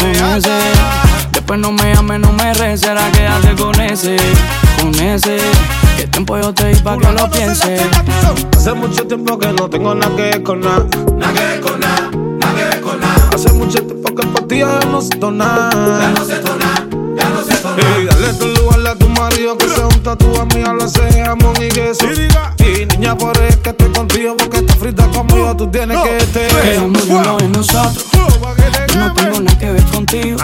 con 0.00 0.10
ese. 0.36 0.58
Después 1.32 1.58
no 1.60 1.72
me 1.72 1.94
llames, 1.94 2.20
no 2.20 2.32
me 2.32 2.52
reces, 2.52 2.88
ahora 2.88 3.10
quédate 3.10 3.54
con 3.56 3.80
ese, 3.80 4.16
con 4.80 4.94
ese. 4.94 5.38
Que 5.96 6.06
tiempo 6.08 6.38
yo 6.38 6.52
te 6.52 6.68
di 6.68 6.80
pa' 6.80 6.98
que 6.98 7.10
lo 7.10 7.30
pienses. 7.30 7.80
Hace 8.54 8.72
mucho 8.74 9.06
tiempo 9.06 9.38
que 9.38 9.50
no 9.52 9.70
tengo 9.70 9.94
nada 9.94 10.14
que 10.14 10.22
ver 10.22 10.42
con 10.42 10.60
nada. 10.60 10.86
Nada 11.16 11.32
que 11.32 11.40
ver 11.40 11.60
con 11.60 11.80
nada, 11.80 12.10
nada 12.12 12.54
que 12.54 12.64
ver 12.64 12.80
con 12.82 13.00
nada. 13.00 13.30
Hace 13.34 13.52
mucho 13.52 13.82
tiempo 13.82 14.14
que 14.14 14.26
por 14.26 14.48
ti 14.48 14.58
ya 14.58 14.80
no 14.90 15.00
siento 15.00 15.30
nada. 15.30 15.70
Ya 15.72 16.10
no 16.10 16.24
siento 16.24 16.56
nada. 16.56 16.84
Y 18.00 18.04
dale 18.04 18.32
tu 18.34 18.46
lugar 18.46 18.86
a 18.86 18.94
tu 18.94 19.08
marido 19.08 19.56
que 19.56 19.68
sea 19.68 19.86
un 19.86 20.02
tatu 20.02 20.38
amiga, 20.38 20.74
lo 20.74 20.84
hace 20.84 21.24
jamón 21.24 21.54
y 21.56 21.68
queso. 21.68 22.04
Y 22.58 22.86
niña, 22.86 23.16
por 23.16 23.36
eso 23.36 23.46
es 23.46 23.56
que 23.56 23.72
contigo 23.98 24.36
porque 24.36 24.58
estás 24.58 24.76
frita 24.76 25.08
conmigo, 25.08 25.56
tú 25.56 25.68
tienes 25.68 25.98
que 25.98 26.16
estar. 26.18 26.62
Que 26.62 26.74
el 26.76 26.82
mundo 26.82 27.20
no 27.24 27.38
es 27.38 27.48
nosotros. 27.48 28.06
Yo 28.94 29.00
no 29.00 29.12
tengo 29.12 29.40
nada 29.40 29.58
que 29.58 29.72
ver 29.72 29.84
contigo. 29.86 30.38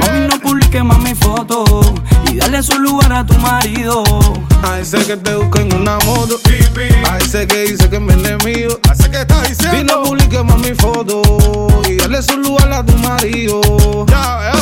Mami, 0.00 0.26
no 0.26 0.40
publique 0.40 0.82
más 0.82 0.98
mi 1.00 1.14
foto. 1.14 1.82
Y 2.30 2.36
dale 2.36 2.62
su 2.62 2.78
lugar 2.78 3.12
a 3.12 3.26
tu 3.26 3.34
marido. 3.34 4.02
A 4.62 4.78
ese 4.80 5.04
que 5.04 5.18
te 5.18 5.34
busca 5.36 5.60
en 5.60 5.74
una 5.74 5.98
moto. 6.06 6.40
A 7.10 7.18
ese 7.18 7.46
que 7.46 7.64
dice 7.64 7.90
que 7.90 7.96
es 7.96 8.02
mi 8.02 8.14
enemigo. 8.14 8.78
A 8.88 8.94
ese 8.94 9.10
que 9.10 9.20
está 9.20 9.42
diciendo. 9.42 9.78
Y 9.78 9.84
no 9.84 10.02
publique 10.04 10.42
más 10.42 10.58
mi 10.58 10.74
foto. 10.74 11.20
Y 11.86 11.96
dale 11.96 12.22
su 12.22 12.38
lugar 12.38 12.72
a 12.72 12.86
tu 12.86 12.96
marido. 12.96 13.60
Ya, 14.06 14.52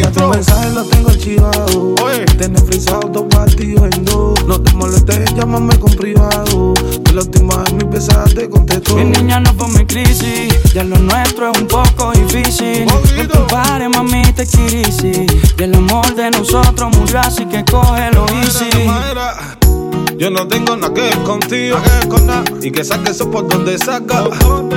ya 0.00 0.10
tu 0.10 0.26
mensaje 0.26 0.70
lo 0.70 0.82
tengo 0.84 1.10
archivado. 1.10 1.94
Tienes 2.38 2.64
frisado 2.64 3.08
dos 3.08 3.26
partidos 3.30 3.84
en 3.94 4.04
dos. 4.04 4.44
No 4.46 4.60
te 4.60 4.72
molestes, 4.72 5.32
llámame 5.36 5.78
con 5.78 5.92
privado. 5.92 6.74
La 7.12 7.20
última 7.20 7.56
vez 7.58 7.74
mi 7.74 7.84
pesada 7.84 8.24
te 8.24 8.48
contestó. 8.48 8.96
Mi 8.96 9.04
niña 9.04 9.38
no 9.38 9.52
fue 9.52 9.68
mi 9.68 9.84
crisis. 9.84 10.72
Ya 10.72 10.82
lo 10.82 10.96
nuestro 10.96 11.52
es 11.52 11.60
un 11.60 11.68
poco 11.68 12.10
difícil. 12.12 12.86
Que 13.14 13.24
tu 13.26 13.46
padre, 13.48 13.90
mami, 13.90 14.22
te 14.32 14.46
quirisi. 14.46 15.26
Y 15.58 15.62
el 15.62 15.74
amor 15.74 16.14
de 16.14 16.30
nosotros 16.30 16.96
murió, 16.96 17.20
así 17.20 17.44
que 17.44 17.64
cógelo 17.66 18.24
easy. 18.42 18.70
Yo 20.16 20.30
no 20.30 20.48
tengo 20.48 20.74
nada 20.74 20.94
que 20.94 21.02
ver 21.02 21.22
contigo. 21.22 21.76
Y 22.62 22.70
que 22.70 22.82
saques 22.82 23.16
eso 23.16 23.30
por 23.30 23.46
donde 23.46 23.76
saca. 23.76 24.24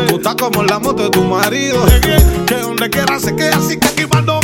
Tú 0.10 0.18
estás 0.18 0.36
como 0.36 0.64
la 0.64 0.78
moto 0.80 1.04
de 1.04 1.12
tu 1.12 1.24
marido. 1.24 1.86
Que 2.46 2.56
donde 2.56 2.90
quiera 2.90 3.18
se 3.18 3.34
queda 3.34 3.56
así 3.56 3.78
que 3.78 3.88
aquí 3.88 4.04
va 4.14 4.22
no. 4.22 4.42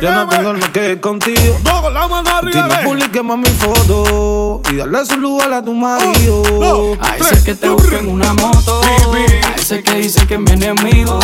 Yo 0.00 0.12
no 0.12 0.28
tengo 0.28 0.52
nada 0.52 0.72
que 0.72 0.80
ver 0.80 1.00
contigo. 1.00 1.58
No, 1.64 1.82
con 1.82 1.94
la 1.94 2.06
mano 2.06 2.28
Y 2.30 2.32
arriba. 2.32 2.62
no 2.68 2.68
ve. 2.76 2.84
publiques 2.84 3.24
más 3.24 3.38
mi 3.38 3.50
foto. 3.50 4.62
Y 4.70 4.76
darle 4.76 5.04
su 5.04 5.16
lugar 5.16 5.52
a 5.52 5.62
tu 5.64 5.74
marido. 5.74 6.96
A 7.00 7.16
ese 7.16 7.42
que 7.44 7.54
te 7.54 7.68
busca 7.68 7.98
en 7.98 8.08
una 8.08 8.32
moto. 8.34 8.80
A 8.82 9.54
ese 9.56 9.82
que 9.82 9.94
dice 9.96 10.26
que 10.26 10.34
es 10.34 10.40
mi 10.40 10.52
enemigo. 10.52 11.18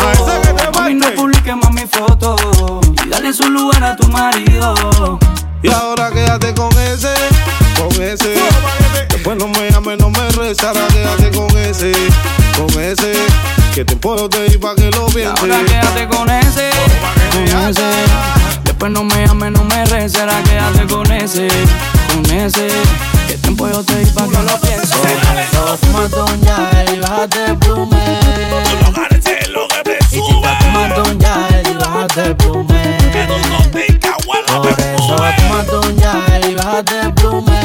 Mami, 0.73 0.93
no 0.95 1.07
publique 1.11 1.55
más 1.55 1.71
mi 1.71 1.85
foto. 1.87 2.35
Y 3.05 3.09
dale 3.09 3.31
su 3.33 3.49
lugar 3.49 3.83
a 3.83 3.95
tu 3.95 4.07
marido. 4.09 5.19
Y 5.61 5.71
ahora 5.71 6.11
quédate 6.11 6.53
con 6.53 6.71
ese, 6.77 7.13
con 7.77 8.01
ese. 8.03 8.35
Después 9.09 9.37
no 9.37 9.47
me 9.47 9.71
llames, 9.71 9.97
no 9.99 10.09
me 10.11 10.29
rezará, 10.31 10.85
quédate 10.89 11.31
con 11.35 11.57
ese, 11.57 11.91
con 12.57 12.69
ese. 12.83 13.13
Que 13.73 13.83
te 13.83 13.95
puedo 13.95 14.29
ir 14.45 14.59
pa' 14.59 14.75
que 14.75 14.91
lo 14.91 15.07
pienses. 15.07 15.39
Ahora 15.41 15.59
quédate 15.65 16.07
con 16.07 16.29
ese, 16.29 16.69
con 17.31 17.43
ese. 17.69 17.81
Después 18.85 19.03
no 19.03 19.15
me 19.15 19.25
llames, 19.25 19.51
no 19.51 19.63
me 19.63 19.83
reces, 19.85 20.19
ahora 20.19 20.43
quédate 20.43 20.85
con 20.93 21.11
ese, 21.11 21.47
con 22.13 22.23
ese. 22.31 22.67
Que 23.27 23.33
tiempo 23.39 23.67
yo 23.67 23.83
te 23.83 23.95
di 23.97 24.11
pa' 24.11 24.27
que 24.27 24.37
lo 24.43 24.61
pienses. 24.61 24.91
Toma 25.81 26.07
doña 26.07 26.69
y 26.93 26.99
bájate 26.99 27.45
el 27.45 27.57
plume. 27.57 27.97
Y 30.11 30.15
si 30.15 30.21
te 30.21 30.51
tomas 30.59 30.95
doña 30.95 31.33
y 31.67 31.73
bájate 31.73 32.21
el 32.25 32.35
plume. 32.35 32.97
Por 34.53 34.69
eso 34.69 35.15
toma 35.15 35.63
doña 35.63 36.13
y 36.47 36.53
bájate 36.53 36.99
el 36.99 37.13
plume. 37.15 37.59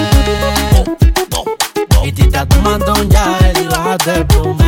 Y 2.03 2.13
te 2.13 2.47
tomas 2.47 2.79
doña 2.79 3.25
y 3.61 3.67
bájate 3.67 4.15
el 4.15 4.27
plume. 4.27 4.60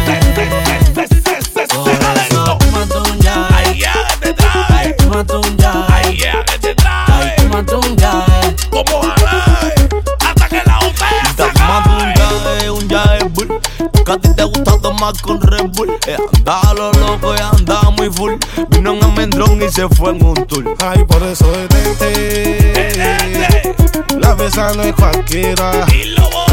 Tomar 15.02 15.20
con 15.20 15.40
Red 15.40 15.70
Bull 15.72 15.90
eh, 16.06 16.16
Andaba 16.36 16.70
a 16.70 16.74
lo 16.74 16.92
loco 16.92 17.34
y 17.34 17.40
andaba 17.40 17.90
muy 17.90 18.08
full 18.10 18.34
Vino 18.70 18.92
en 18.92 19.02
almendrón 19.02 19.60
y 19.60 19.68
se 19.68 19.88
fue 19.88 20.10
en 20.10 20.24
un 20.24 20.34
tour 20.46 20.76
Ay, 20.80 21.04
por 21.04 21.22
eso 21.24 21.50
detente. 21.50 22.92
La 24.18 24.34
besa 24.34 24.72
no 24.74 24.82
es 24.82 24.92
cualquiera. 24.94 25.86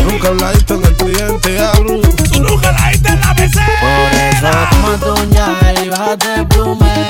Nunca 0.03 0.31
la 0.31 0.51
diste 0.53 0.73
en 0.73 0.85
el 0.85 0.95
cliente, 0.95 1.59
hablo. 1.59 1.99
Tú 2.31 2.39
nunca 2.41 2.71
la 2.71 2.89
diste 2.89 3.09
en 3.09 3.19
la 3.19 3.33
BC. 3.33 3.59
Por 3.81 4.11
eso 4.19 4.47
toma 4.71 4.97
doña 4.97 5.45
y 5.83 5.89
bájate 5.89 6.35
el 6.35 6.47
plume. 6.47 7.07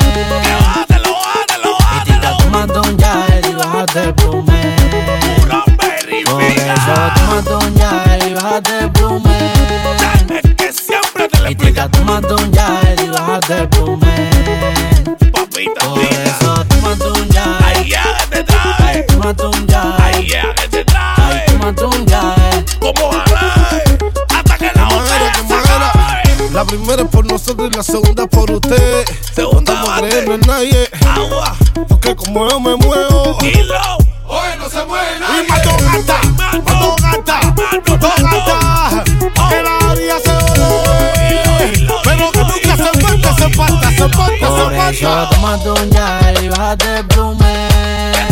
Bájatelo, 0.60 1.14
bájatelo, 1.14 1.78
Y 2.06 2.12
si 2.12 2.20
te 2.20 2.28
tomas 2.44 2.68
doña 2.68 3.26
y 3.48 3.54
bájate 3.54 4.04
el 4.04 4.16
plume. 4.16 4.76
Por 6.26 6.42
eso 6.42 6.94
toma 7.16 7.42
doña 7.42 7.90
y 8.28 8.34
bájate 8.34 8.80
el 8.80 8.92
plume. 8.92 9.29
Si 12.20 12.28
te 12.28 12.28
tomas 12.28 12.52
doña 12.52 12.82
y 13.04 13.10
bájate 13.10 13.54
el 13.60 13.70
plume. 13.70 14.30
Por 15.32 16.00
eso 16.02 16.66
toma 16.66 16.96
doña 16.96 17.58
Ay, 17.64 17.90
ya 17.90 18.18
que 18.18 18.38
te 18.38 18.44
trae. 18.44 19.04
toma 19.04 19.34
doña 19.34 19.98
Ay, 20.00 20.28
ya 20.28 20.54
que 20.56 20.68
te 20.68 20.86
trae. 20.86 21.46
toma 21.48 21.72
doña 21.72 22.22
Como 22.80 23.12
jalae. 23.12 23.84
Hasta 24.36 24.58
que 24.58 24.72
la 24.76 24.84
botella 24.86 25.34
se 25.48 25.54
acabe. 25.54 26.50
La 26.54 26.66
primera 26.66 27.02
es 27.04 27.08
por 27.10 27.26
nosotros 27.26 27.70
y 27.72 27.78
la 27.78 27.84
segunda 27.84 28.24
es 28.24 28.30
por 28.30 28.52
usted. 28.52 29.06
Segunda 29.34 29.74
no 29.82 29.96
creerlo 30.02 30.36
en 30.36 30.42
nadie. 30.42 30.90
Agua. 31.08 31.56
Porque 31.88 32.16
como 32.16 32.50
yo 32.50 32.60
me 32.60 32.76
muevo. 32.76 33.38
Dilo. 33.42 33.98
Hoy 34.28 34.50
no 34.60 34.70
se 34.70 34.86
mueve 34.86 35.08
Y 35.18 35.50
mató 35.50 35.70
gata. 35.84 36.22
Por 45.00 45.06
se 45.06 45.06
eso 45.06 45.16
falta. 45.16 45.36
toma 45.36 45.58
doña 45.58 46.20
y 46.42 46.50
bájate 46.50 46.98
el 46.98 47.06
plume. 47.08 47.70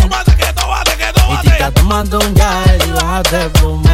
Tómate, 0.02 0.36
que 0.36 0.54
tómate, 0.54 0.92
que 0.98 1.04
Y 1.04 1.08
si 1.08 1.14
tómate. 1.22 1.50
te 1.64 1.72
tomas 1.72 2.10
doña 2.10 2.64
y 2.86 2.92
bájate 2.92 3.42
el 3.44 3.52
plume. 3.52 3.87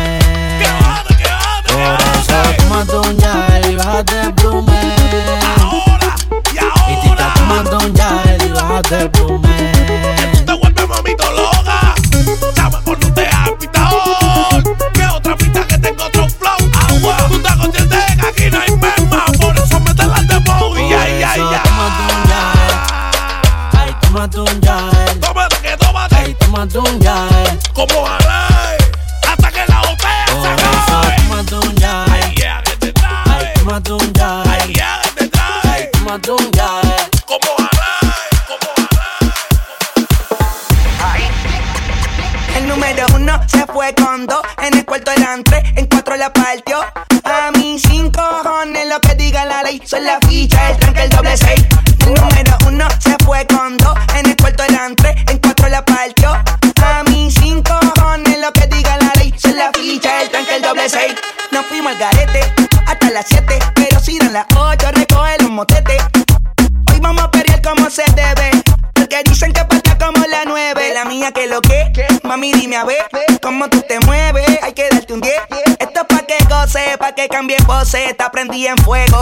Pose. 78.86 79.06
Te 79.06 79.13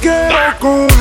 quero 0.00 0.58
com 0.58 0.93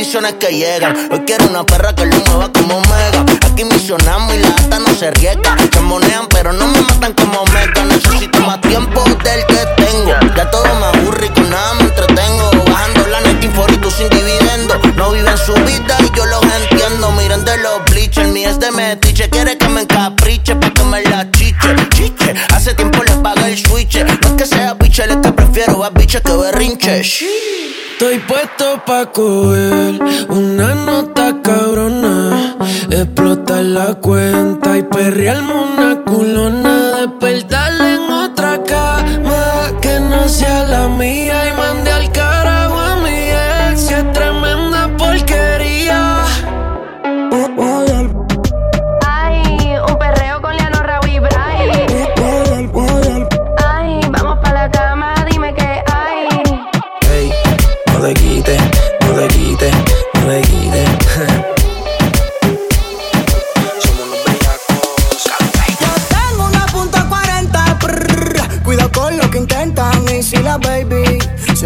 bendiciones 0.00 0.32
que 0.40 0.48
llegan. 0.48 0.96
Hoy 1.12 1.20
quiero 1.26 1.44
una 1.46 1.62
perra 1.62 1.94
que 1.94 2.06
lo 2.06 2.16
mueva 2.16 2.50
como 2.52 2.80
mega. 2.80 3.22
Aquí 3.44 3.64
misionamos 3.64 4.34
y 4.34 4.38
la 4.38 4.48
hasta 4.48 4.78
no 4.78 4.94
se 4.94 5.10
riega. 5.10 5.54
Se 5.70 5.80
monean, 5.80 6.26
pero 6.30 6.54
no 6.54 6.68
me 6.68 6.80
matan 6.80 7.12
como 7.12 7.44
mega. 7.52 7.84
Necesito 7.84 8.40
más 8.40 8.62
tiempo 8.62 9.04
del 9.04 9.44
que 9.44 9.60
tengo. 9.76 10.14
Ya 10.34 10.50
todo 10.50 10.64
me 10.76 10.86
aburre 10.86 11.26
y 11.26 11.28
con 11.28 11.50
nada 11.50 11.74
me 11.74 11.82
entretengo. 11.82 12.50
Bajando 12.64 13.06
la 13.08 13.20
net 13.20 13.44
inforito 13.44 13.90
sin 13.90 14.08
dividendo. 14.08 14.80
No 14.96 15.10
viven 15.10 15.36
su 15.36 15.52
vida 15.52 15.98
y 16.00 16.16
yo 16.16 16.24
los 16.24 16.44
entiendo. 16.44 17.12
Miren 17.12 17.44
de 17.44 17.58
los 17.58 17.84
bleachers, 17.90 18.28
mi 18.28 18.44
es 18.44 18.58
de 18.58 18.70
metiche. 18.70 19.28
Quiere 19.28 19.58
que 19.58 19.68
me 19.68 19.82
encapriche 19.82 20.56
pa' 20.56 20.70
que 20.70 20.84
me 20.84 21.02
la 21.02 21.30
chiche. 21.30 21.76
Chiche, 21.90 22.34
hace 22.54 22.72
tiempo 22.72 23.04
le 23.04 23.16
paga 23.16 23.46
el 23.46 23.58
switch. 23.58 24.02
No 24.02 24.14
es 24.14 24.32
que 24.38 24.46
sea 24.46 24.72
biche, 24.72 25.04
es 25.04 25.16
que 25.16 25.30
prefiero 25.30 25.84
a 25.84 25.90
biche 25.90 26.22
que 26.22 26.32
berrinche. 26.32 27.02
Estoy 28.00 28.18
puesto 28.20 28.82
pa' 28.86 29.12
coger 29.12 30.00
una 30.30 30.74
nota 30.74 31.42
cabrona, 31.42 32.56
explotar 32.88 33.62
la 33.62 33.92
cuenta 33.96 34.78
y 34.78 34.84
perrearme 34.84 35.52
una 35.52 36.02
culona. 36.06 36.59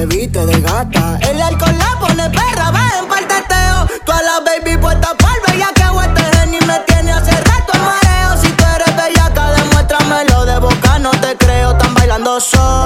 El 0.07 1.41
alcohol 1.41 1.79
la 1.79 1.99
pone 1.99 2.29
perra, 2.29 2.71
va 2.71 2.91
en 2.99 3.09
parteteo. 3.09 3.89
a 4.13 4.23
la 4.23 4.41
baby 4.45 4.77
puestas 4.77 5.15
palma 5.15 5.49
y 5.55 5.61
que 5.73 6.21
este 6.21 6.37
genio 6.37 6.61
me 6.67 6.79
tiene 6.81 7.13
hace 7.13 7.31
rato 7.31 7.73
mareo. 7.79 8.37
Si 8.43 8.49
tú 8.49 8.65
eres 8.75 8.95
bellaca, 8.97 9.53
demuéstramelo 9.53 10.45
de 10.45 10.59
boca, 10.59 10.99
no 10.99 11.11
te 11.13 11.35
creo. 11.39 11.73
Están 11.73 11.95
bailando 11.95 12.39
solo. 12.39 12.84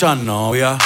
Muchas 0.00 0.24
novias. 0.24 0.78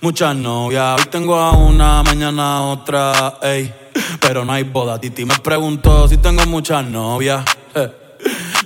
Muchas 0.00 0.34
novias. 0.34 0.98
Hoy 0.98 1.06
tengo 1.08 1.36
a 1.36 1.52
una, 1.52 2.02
mañana 2.02 2.62
otra, 2.62 3.34
ey. 3.42 3.72
Pero 4.20 4.44
no 4.44 4.52
hay 4.52 4.64
boda. 4.64 5.00
Titi 5.00 5.24
me 5.24 5.38
preguntó 5.38 6.08
si 6.08 6.16
tengo 6.16 6.44
muchas 6.46 6.84
novias. 6.84 7.44
eh. 7.76 7.92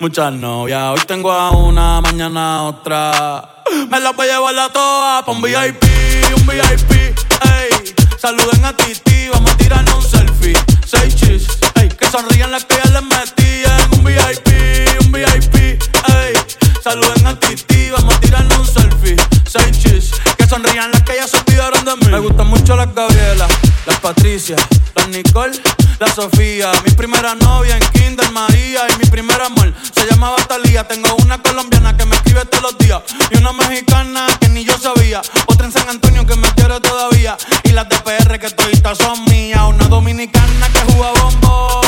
Muchas 0.00 0.32
novias. 0.32 0.84
Hoy 0.94 1.00
tengo 1.06 1.30
a 1.30 1.50
una, 1.50 2.00
mañana 2.00 2.62
otra. 2.62 3.62
Me 3.90 4.00
las 4.00 4.16
voy 4.16 4.26
a 4.26 4.36
llevar 4.36 4.58
a 4.58 4.72
todas 4.72 5.22
pa' 5.24 5.32
un 5.32 5.42
VIP, 5.42 5.84
un 6.34 6.46
VIP, 6.46 6.92
ey. 6.92 7.94
Saluden 8.18 8.64
a 8.64 8.74
Titi, 8.74 9.28
vamos 9.28 9.50
a 9.50 9.56
tirarnos 9.58 9.96
un 9.96 10.02
selfie. 10.02 10.56
Seis 10.86 11.14
chis, 11.14 11.46
ey. 11.74 11.90
Que 11.90 12.06
sonrían 12.06 12.50
las 12.50 12.64
que 12.64 12.76
les 12.76 13.02
metí 13.02 13.64
en 13.66 13.98
un 13.98 14.02
VIP, 14.02 15.04
un 15.04 15.12
VIP, 15.12 15.54
ey. 16.08 16.35
Saluden 16.86 17.26
a 17.26 17.34
Titi, 17.40 17.90
vamos 17.90 18.14
a 18.14 18.20
tirarnos 18.20 18.58
un 18.60 18.64
selfie. 18.64 19.16
Seis 19.44 19.76
chis, 19.76 20.12
que 20.38 20.46
sonrían 20.46 20.88
las 20.92 21.02
que 21.02 21.16
ya 21.16 21.26
se 21.26 21.36
olvidaron 21.38 21.84
de 21.84 21.96
mí. 21.96 22.12
Me 22.12 22.20
gustan 22.20 22.46
mucho 22.46 22.76
las 22.76 22.94
Gabriela, 22.94 23.48
las 23.86 23.98
Patricia, 23.98 24.54
las 24.94 25.08
Nicole, 25.08 25.60
la 25.98 26.06
Sofía. 26.06 26.70
Mi 26.84 26.92
primera 26.92 27.34
novia 27.34 27.76
en 27.76 27.82
Kinder 27.90 28.30
María 28.30 28.82
y 28.88 28.98
mi 28.98 29.10
primer 29.10 29.42
amor 29.42 29.74
se 29.92 30.06
llamaba 30.08 30.36
Talía. 30.46 30.86
Tengo 30.86 31.12
una 31.24 31.42
colombiana 31.42 31.96
que 31.96 32.06
me 32.06 32.14
escribe 32.14 32.44
todos 32.44 32.62
los 32.62 32.78
días 32.78 33.02
y 33.32 33.36
una 33.38 33.52
mexicana 33.52 34.28
que 34.38 34.48
ni 34.48 34.64
yo 34.64 34.78
sabía. 34.78 35.22
Otra 35.46 35.66
en 35.66 35.72
San 35.72 35.88
Antonio 35.88 36.24
que 36.24 36.36
me 36.36 36.48
quiere 36.52 36.78
todavía 36.78 37.36
y 37.64 37.70
las 37.70 37.88
de 37.88 37.96
PR 37.98 38.38
que 38.38 38.48
toditas 38.50 38.96
son 38.98 39.24
mías. 39.24 39.62
Una 39.66 39.88
dominicana 39.88 40.68
que 40.68 40.92
juega 40.92 41.10
bombón, 41.20 41.84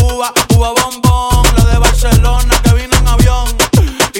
uva, 0.00 0.32
uva 0.56 0.70
bombón. 0.70 1.46
La 1.54 1.64
de 1.66 1.76
Barcelona 1.76 2.51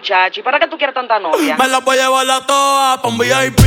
Muchacho, 0.00 0.40
¿y 0.40 0.42
para 0.42 0.58
qué 0.58 0.66
tú 0.66 0.78
quieres 0.78 0.94
tanta 0.94 1.18
novia? 1.18 1.56
Me 1.58 1.68
las 1.68 1.84
voy 1.84 1.98
a 1.98 2.04
llevar 2.04 2.30
a 2.30 2.46
todas 2.46 2.98
pa' 3.00 3.08
un 3.08 3.18
VIP, 3.18 3.60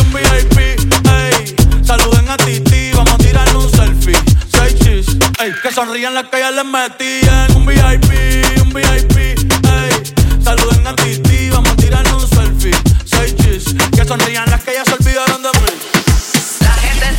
un 0.00 0.12
VIP, 0.12 0.58
ey. 0.58 1.56
Saluden 1.84 2.28
a 2.28 2.36
Titi, 2.36 2.90
vamos 2.92 3.14
a 3.14 3.18
tirarle 3.18 3.54
un 3.54 3.70
selfie. 3.70 4.18
Seis 4.48 4.74
chis, 4.80 5.06
ey. 5.38 5.52
Que 5.62 5.70
sonrían 5.70 6.12
las 6.12 6.24
que 6.24 6.40
ya 6.40 6.50
les 6.50 6.64
metí 6.64 7.20
en 7.22 7.56
un 7.56 7.64
VIP, 7.64 8.62
un 8.62 8.72
VIP, 8.74 9.16
ey. 9.16 10.42
Saluden 10.42 10.86
a 10.88 10.96
Titi, 10.96 11.50
vamos 11.50 11.70
a 11.70 11.76
tirarle 11.76 12.12
un 12.14 12.28
selfie. 12.28 12.74
Seis 13.04 13.36
chis, 13.36 13.74
que 13.96 14.04
sonrían 14.04 14.45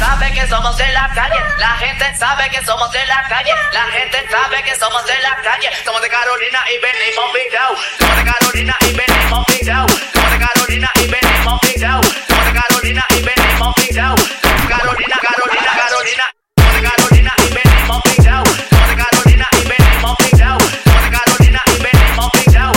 la 0.08 0.16
gente 0.16 0.30
sabe 0.32 0.32
que 0.32 0.48
somos 0.48 0.78
de 0.78 0.88
la 0.94 1.10
calle, 1.14 1.36
la 1.60 1.76
gente 1.76 2.16
sabe 2.18 2.50
que 2.50 2.66
somos 2.66 2.92
de 2.94 3.06
la 3.08 3.24
calle, 3.28 3.52
la 3.74 3.84
gente 3.92 4.18
sabe 4.32 4.64
que 4.64 4.76
somos 4.76 5.06
de 5.06 5.20
la 5.20 5.36
calle, 5.44 5.70
somos 5.84 6.02
de 6.02 6.08
Carolina 6.08 6.60
y 6.72 6.78
venimos 6.80 7.26
pintao, 7.36 7.76
somos 8.00 8.16
de 8.16 8.24
Carolina 8.24 8.76
y 8.88 8.94
venimos 8.94 9.46
pintao, 9.48 9.86
somos 10.14 10.32
de 10.32 10.40
Carolina 10.40 10.90
y 10.96 11.08
venimos 11.08 11.60
pintao, 11.60 12.02
somos 12.26 12.46
de 12.46 12.54
Carolina 12.54 13.06
y 13.10 13.22
venimos 13.22 13.76
pintao, 13.76 14.16
Carolina, 14.70 15.18
Carolina, 15.28 15.72
Carolina, 15.76 16.26
somos 16.56 16.74
de 16.74 16.82
Carolina 16.88 17.34
y 17.38 17.54
venimos 17.54 18.02
pintao, 18.04 18.44
somos 18.48 18.88
de 18.88 18.96
Carolina 18.96 19.48
y 19.52 19.64
venimos 19.68 20.18
pintao, 20.24 20.58
somos 20.88 21.04
de 21.04 21.12
Carolina 21.18 21.62
y 21.68 21.84
venimos 21.84 22.32
pintao, 22.32 22.72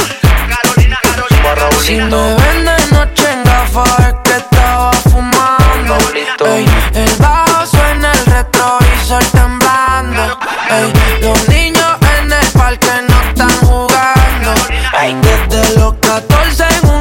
Carolina, 0.50 0.98
Carolina, 1.00 1.42
Carolina. 1.46 1.78
Si 1.78 1.94
me 1.94 2.34
ven 2.34 2.64
de 2.64 2.76
noche 2.90 3.30
en 3.30 3.44
gafas 3.44 3.98
es 4.00 4.14
que 4.24 4.36
estaba 4.36 4.92
fumando. 5.10 5.98
Ey, 6.42 6.66
like 15.00 15.16
Desde 15.48 15.78
los 15.78 15.94
14 15.94 16.99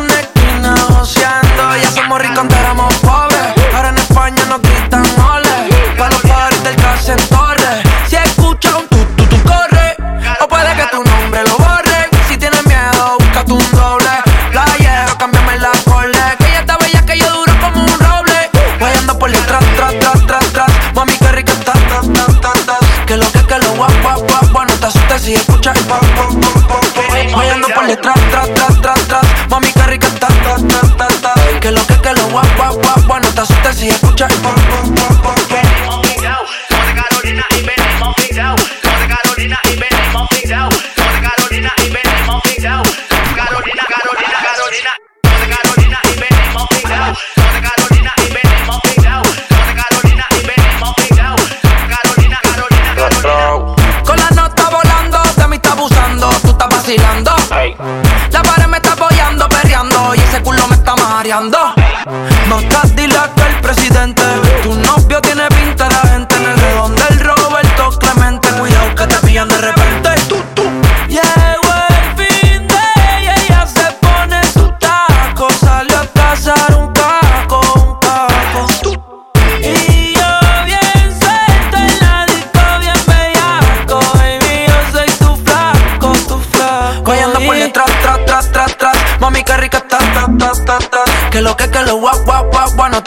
dale 27.89 28.01
tras, 28.01 28.19
tras, 28.29 28.53
tras, 28.53 28.81
tras, 28.81 29.07
tras. 29.07 29.49
Mami, 29.49 29.71
qué 29.73 29.83
rica 29.83 30.07
ta, 30.19 30.27
ta, 30.27 30.55
ta, 30.67 30.97
ta, 30.97 31.07
ta. 31.21 31.59
Que 31.59 31.71
lo 31.71 31.85
que, 31.87 31.95
que 31.99 32.13
lo 32.13 32.27
guap, 32.29 32.47
guap, 32.57 32.75
guap, 32.75 33.07
guap. 33.07 33.23
No 33.23 33.29
te 33.33 33.41
asustes 33.41 33.75
si 33.77 33.89
escuchas 33.89 34.31
el 34.31 34.41
pam, 34.41 34.55
pam, 34.55 34.95
pam. 34.95 35.18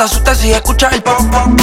te 0.02 0.06
asustes 0.06 0.38
si 0.38 0.50
escuchas 0.50 0.92
el 0.94 1.02
pop, 1.02 1.20
pop, 1.30 1.61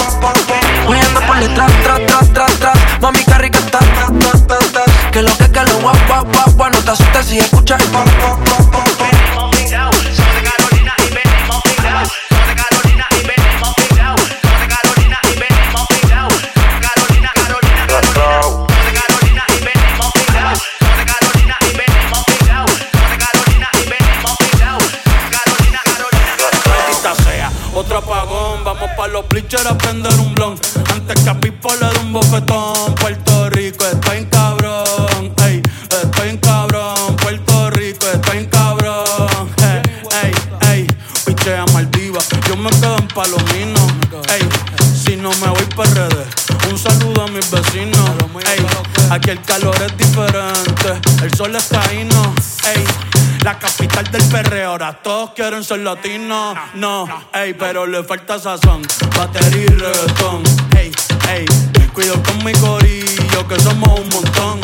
quieren 55.40 55.64
ser 55.64 55.80
latinos, 55.80 56.58
no, 56.74 57.08
ey, 57.34 57.54
pero 57.54 57.88
le 57.88 58.04
falta 58.04 58.38
sazón, 58.38 58.82
batería 59.18 59.64
y 59.64 59.68
reggaetón, 59.68 60.44
ey, 60.78 60.92
ey, 61.30 61.46
cuido 61.94 62.22
con 62.24 62.44
mi 62.44 62.52
corillo 62.52 63.48
que 63.48 63.58
somos 63.62 64.02
un 64.02 64.10
montón, 64.10 64.60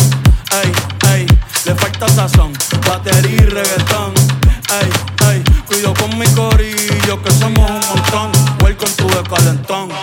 ey, 0.62 0.72
ey, 1.14 1.28
le 1.64 1.76
falta 1.76 2.10
sazón, 2.10 2.52
batería 2.86 3.36
y 3.36 3.38
reggaetón, 3.38 4.14
ey, 4.82 4.90
ey, 5.32 5.44
cuido 5.66 5.94
con 5.94 6.20
mi 6.20 6.28
corillo 6.34 7.24
que 7.24 7.32
somos 7.32 7.72
un 7.72 7.80
montón, 7.88 8.32
welcome 8.62 8.92
to 8.98 9.08
the 9.08 9.24
calentón. 9.30 9.95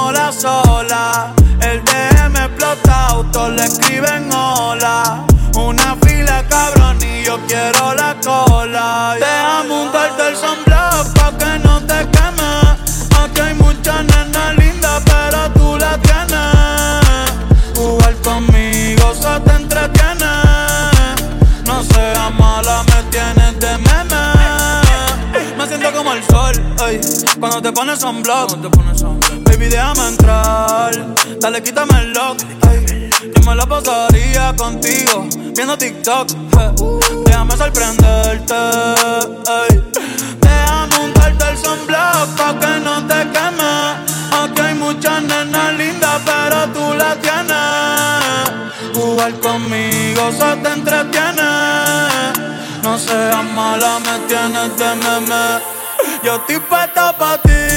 hora 0.00 0.32
sola. 0.32 1.34
El 1.60 1.84
DM 1.84 2.36
explota, 2.36 3.08
todos 3.32 3.52
le 3.52 3.64
escriben 3.64 4.32
hola. 4.32 5.24
Una 5.54 5.96
fila 6.02 6.44
cabrón 6.48 6.98
y 7.02 7.24
yo 7.24 7.38
quiero 7.46 7.94
la 7.94 8.16
cola. 8.24 9.16
Déjame 9.18 9.72
untarte 9.84 10.28
el 10.28 10.36
sombrero 10.36 11.04
pa' 11.14 11.32
que 11.38 11.58
no 11.64 11.80
te 11.80 11.98
queme. 12.14 12.52
Aquí 13.22 13.40
hay 13.40 13.54
muchas 13.54 14.04
nenas 14.04 14.56
lindas, 14.56 15.02
pero 15.04 15.50
tú 15.54 15.76
la 15.78 15.98
tienes. 15.98 17.30
Jugar 17.76 18.14
conmigo 18.22 19.14
se 19.14 19.40
te 19.40 19.52
entretiene. 19.62 20.34
No 21.66 21.82
seas 21.84 22.32
mala, 22.38 22.82
me 22.84 23.02
tienes 23.10 23.60
de 23.60 23.78
meme. 23.78 24.22
Me 25.58 25.66
siento 25.66 25.92
como 25.92 26.12
el 26.14 26.24
sol, 26.24 26.54
ey, 26.88 27.00
cuando 27.38 27.60
te 27.60 27.72
pones 27.72 28.02
un 28.02 28.22
blog. 28.22 29.39
Déjame 29.68 30.08
entrar. 30.08 30.90
Dale, 31.40 31.62
quítame 31.62 31.98
el 32.00 32.12
lock. 32.12 32.38
Ay. 32.68 33.10
Yo 33.34 33.42
me 33.44 33.54
la 33.54 33.66
pasaría 33.66 34.54
contigo 34.56 35.26
viendo 35.54 35.76
TikTok. 35.76 36.28
Déjame 37.24 37.56
sorprenderte. 37.56 38.54
Ay. 38.54 39.82
Déjame 40.40 41.04
untarte 41.04 41.44
el 41.50 41.58
sunblock 41.58 42.36
pa' 42.36 42.58
que 42.58 42.80
no 42.80 43.06
te 43.06 43.20
queme. 43.34 43.72
Aquí 44.42 44.60
hay 44.60 44.74
muchas 44.74 45.22
nenas 45.22 45.74
lindas, 45.74 46.20
pero 46.24 46.66
tú 46.74 46.94
la 46.94 47.14
tienes. 47.16 48.94
Jugar 48.94 49.32
conmigo 49.40 50.32
se 50.32 50.56
te 50.62 50.72
entretiene. 50.72 51.50
No 52.82 52.98
seas 52.98 53.44
mala, 53.54 53.98
me 54.00 54.18
tienes 54.26 54.76
de 54.76 54.94
meme. 54.96 55.44
Yo 56.24 56.36
estoy 56.36 56.58
puesta 56.60 57.16
pa' 57.16 57.38
ti. 57.42 57.69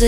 Yo 0.00 0.06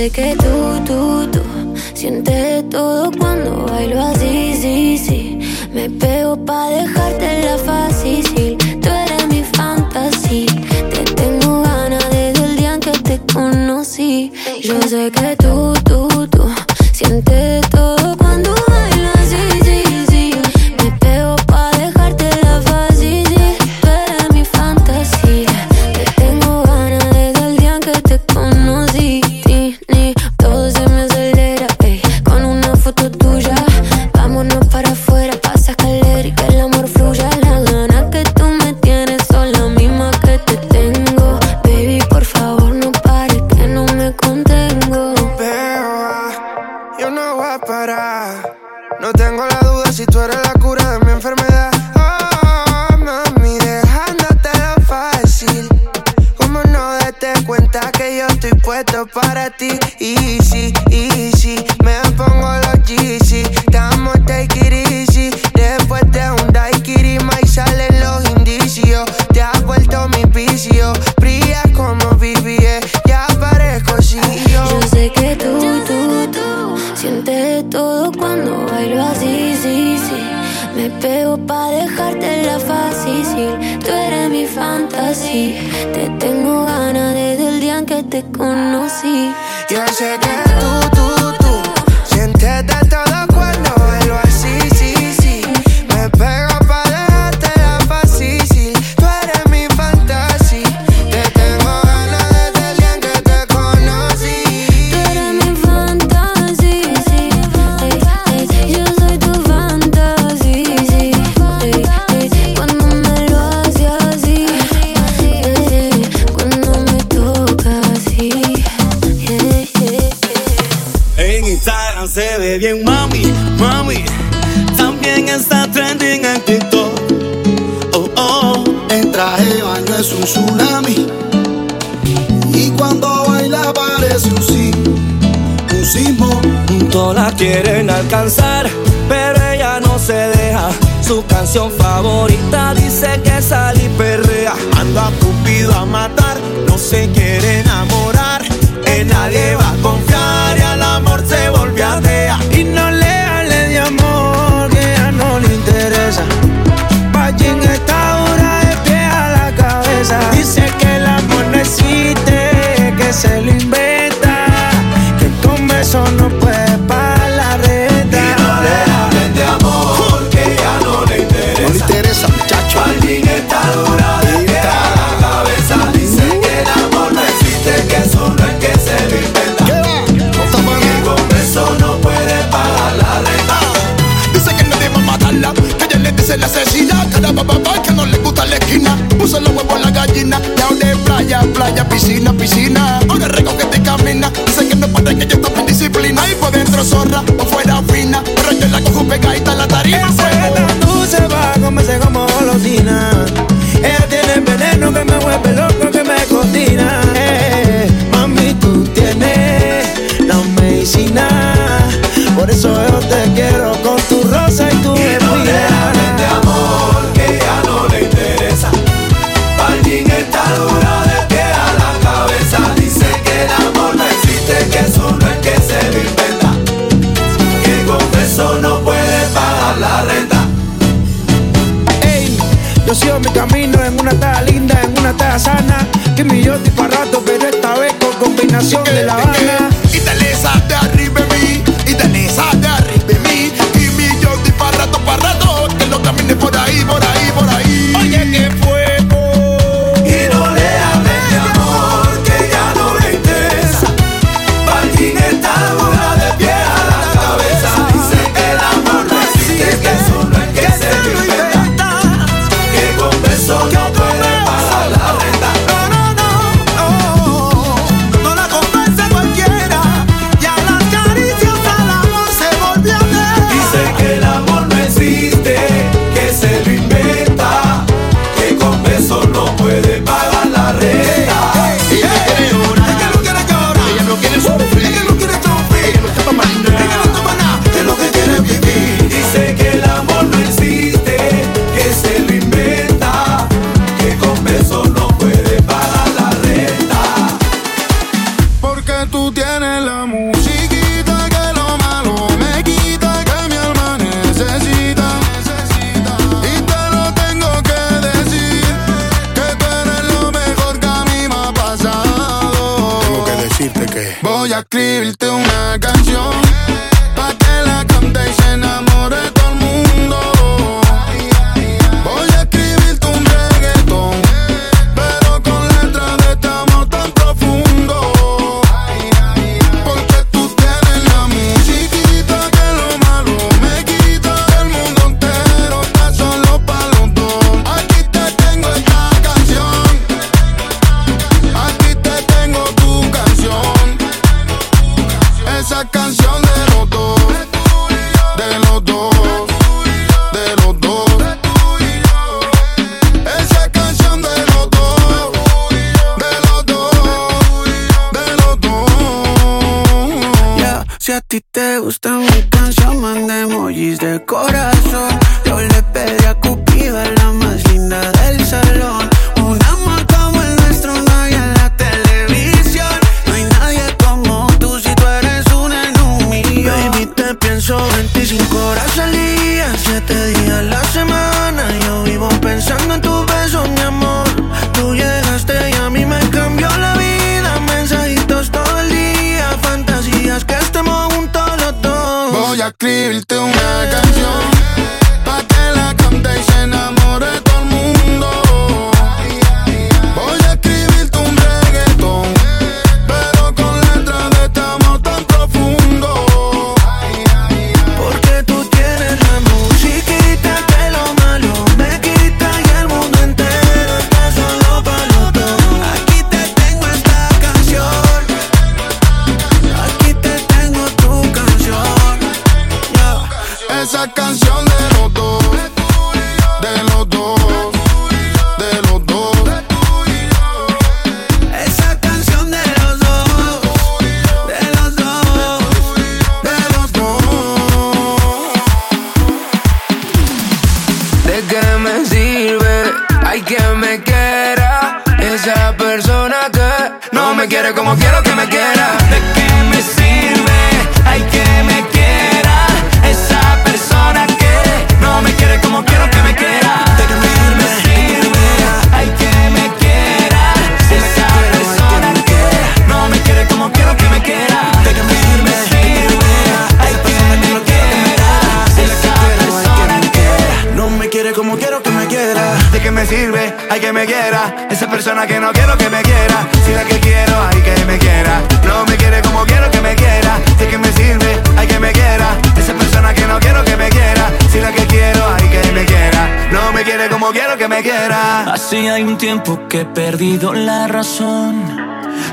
que 489.71 489.83
he 489.83 489.85
perdido 489.85 490.53
la 490.53 490.89
razón. 490.89 491.63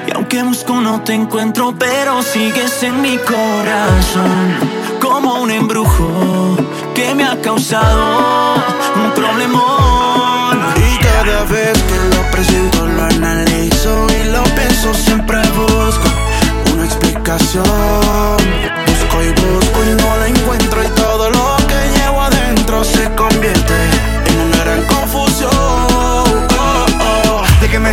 Y 0.07 0.15
aunque 0.15 0.41
busco 0.41 0.81
no 0.81 1.01
te 1.03 1.13
encuentro, 1.13 1.75
pero 1.77 2.23
sigues 2.23 2.81
en 2.81 2.99
mi 2.99 3.15
corazón. 3.17 4.57
Como 4.99 5.35
un 5.43 5.51
embrujo 5.51 6.57
que 6.95 7.13
me 7.13 7.23
ha 7.25 7.39
causado 7.39 8.55
un 8.95 9.11
problemón. 9.11 10.57
Y 10.77 10.97
cada 10.97 11.43
vez 11.43 11.77
que 11.83 12.15
lo 12.15 12.31
presento 12.31 12.87
lo 12.87 13.03
analizo 13.03 14.07
y 14.19 14.31
lo 14.31 14.43
pienso, 14.55 14.91
siempre 14.95 15.37
busco 15.51 16.09
una 16.73 16.85
explicación. 16.85 17.96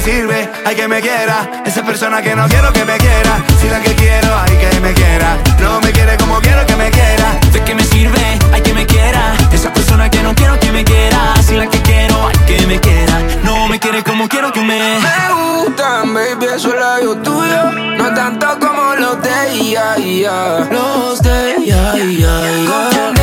sirve, 0.05 0.51
hay 0.66 0.76
que 0.76 0.86
me 0.86 1.01
quiera. 1.01 1.62
Esa 1.64 1.82
persona 1.82 2.20
que 2.20 2.36
no 2.36 2.47
quiero 2.47 2.72
que 2.72 2.85
me 2.85 2.97
quiera. 2.98 3.43
Si 3.60 3.68
la 3.68 3.81
que 3.81 3.94
quiero, 3.94 4.39
hay 4.39 4.56
que 4.59 4.81
me 4.81 4.93
quiera. 4.93 5.39
No 5.60 5.81
me 5.81 5.93
quiere 5.93 6.16
como 6.18 6.40
quiero 6.40 6.66
que 6.66 6.76
me 6.76 6.90
quiera. 6.90 7.40
¿De 7.52 7.64
qué 7.64 7.74
me 7.74 7.82
sirve? 7.85 8.39
Hay 8.52 8.60
que 8.60 8.74
me 8.74 8.85
quiera. 8.86 9.35
Esa 9.51 9.72
persona 9.72 10.10
que 10.10 10.22
no 10.22 10.35
quiero 10.35 10.60
que 10.60 10.70
me 10.72 10.85
quiera. 10.85 11.35
Si 11.43 11.56
la 11.56 11.66
que 11.66 11.81
quiero, 11.81 12.28
hay 12.28 12.36
que 12.47 12.66
me 12.66 12.78
quiera. 12.81 13.18
No 13.44 13.66
me 13.66 13.81
quiere 13.81 14.02
como 14.05 14.28
quiero 14.28 14.52
que 14.52 14.60
me. 14.60 14.98
Me 15.01 15.64
gustan, 15.64 16.12
baby, 16.12 16.47
eso 16.55 16.68
es 16.74 16.81
labio 16.81 17.16
tuyo. 17.16 17.70
No 17.97 18.12
tanto 18.12 18.47
como 18.60 18.94
los 18.97 19.22
de 19.22 19.52
ella, 19.52 19.97
yeah, 19.97 19.97
yeah. 19.97 20.68
Los 20.70 21.22
de 21.22 21.56
ella, 21.56 21.94
yeah, 21.94 23.14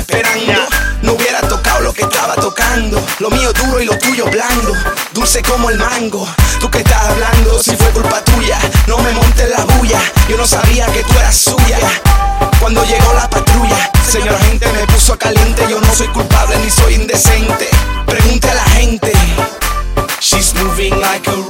esperando. 0.00 0.60
No 1.02 1.12
hubiera 1.12 1.40
tocado 1.42 1.80
lo 1.80 1.92
que 1.92 2.02
estaba 2.02 2.34
tocando. 2.34 3.02
Lo 3.18 3.30
mío 3.30 3.52
duro 3.52 3.80
y 3.80 3.84
lo 3.84 3.96
tuyo 3.98 4.26
blando. 4.26 4.74
Dulce 5.12 5.42
como 5.42 5.70
el 5.70 5.78
mango. 5.78 6.26
Tú 6.58 6.70
que 6.70 6.78
estás 6.78 7.02
hablando, 7.06 7.62
si 7.62 7.76
fue 7.76 7.90
culpa 7.90 8.22
tuya. 8.24 8.58
No 8.86 8.98
me 8.98 9.12
montes 9.12 9.48
la 9.50 9.64
bulla. 9.64 10.00
Yo 10.28 10.36
no 10.36 10.46
sabía 10.46 10.86
que 10.86 11.02
tú 11.02 11.12
eras 11.18 11.36
suya. 11.36 11.78
Cuando 12.58 12.84
llegó 12.84 13.12
la 13.14 13.28
patrulla, 13.28 13.90
señora 14.08 14.38
gente 14.40 14.70
me 14.72 14.86
puso 14.86 15.18
caliente. 15.18 15.66
Yo 15.68 15.80
no 15.80 15.94
soy 15.94 16.08
culpable 16.08 16.58
ni 16.58 16.70
soy 16.70 16.94
indecente. 16.94 17.68
Pregunte 18.06 18.50
a 18.50 18.54
la 18.54 18.64
gente. 18.64 19.12
She's 20.20 20.54
moving 20.54 21.00
like 21.00 21.28
a 21.30 21.49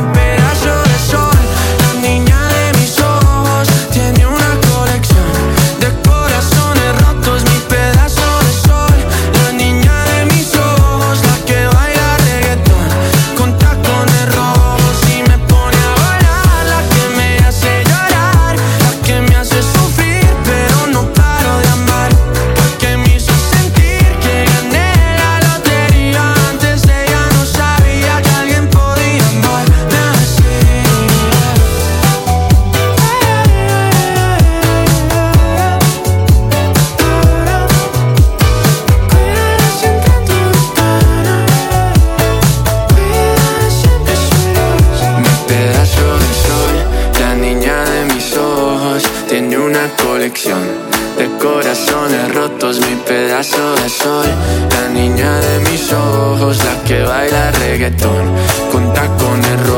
reggaetón 57.81 58.31
con 58.71 58.93
tacones 58.93 59.70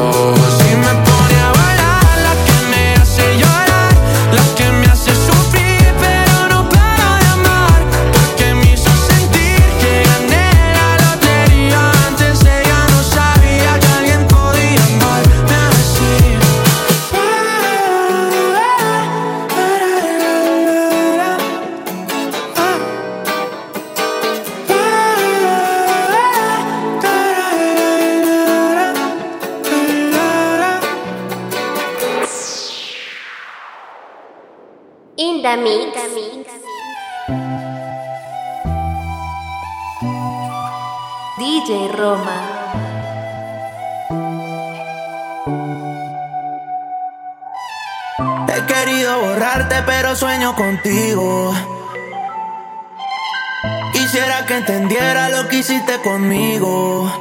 conmigo. 56.04 57.12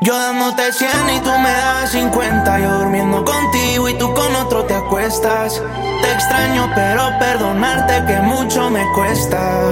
Yo 0.00 0.16
dándote 0.16 0.72
100 0.72 0.90
y 1.16 1.20
tú 1.20 1.30
me 1.30 1.50
das 1.50 1.90
50. 1.90 2.60
Yo 2.60 2.78
durmiendo 2.80 3.24
contigo 3.24 3.88
y 3.88 3.94
tú 3.94 4.12
con 4.14 4.36
otro 4.36 4.64
te 4.64 4.74
acuestas. 4.74 5.60
Te 6.02 6.12
extraño, 6.12 6.70
pero 6.74 7.10
perdonarte 7.18 8.04
que 8.06 8.20
mucho 8.20 8.70
me 8.70 8.84
cuesta. 8.94 9.70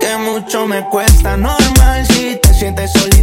Que 0.00 0.16
mucho 0.18 0.66
me 0.66 0.84
cuesta. 0.90 1.36
Normal 1.36 2.04
si 2.06 2.36
te 2.36 2.52
sientes 2.52 2.92
sola 2.92 3.13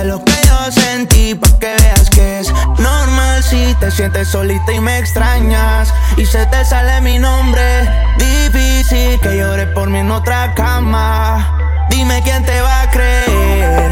cuenta 0.00 0.04
lo 0.04 0.24
que 0.24 0.32
yo 0.46 0.72
sentí 0.72 1.34
pa' 1.34 1.58
que 1.58 1.74
veas 1.80 2.10
que 2.10 2.40
es 2.40 2.52
normal 2.78 3.42
si 3.42 3.74
te 3.80 3.90
sientes 3.90 4.28
solita 4.28 4.72
y 4.72 4.80
me 4.80 4.98
extrañas 4.98 5.92
y 6.16 6.24
se 6.26 6.46
te 6.46 6.64
sale 6.64 7.00
mi 7.00 7.18
nombre. 7.18 7.62
Difícil 8.18 9.18
que 9.20 9.36
llores 9.36 9.68
por 9.74 9.88
mí 9.88 9.98
en 9.98 10.10
otra 10.10 10.54
cama. 10.54 11.86
Dime 11.90 12.22
quién 12.22 12.44
te 12.44 12.60
va 12.60 12.82
a 12.82 12.90
creer. 12.90 13.90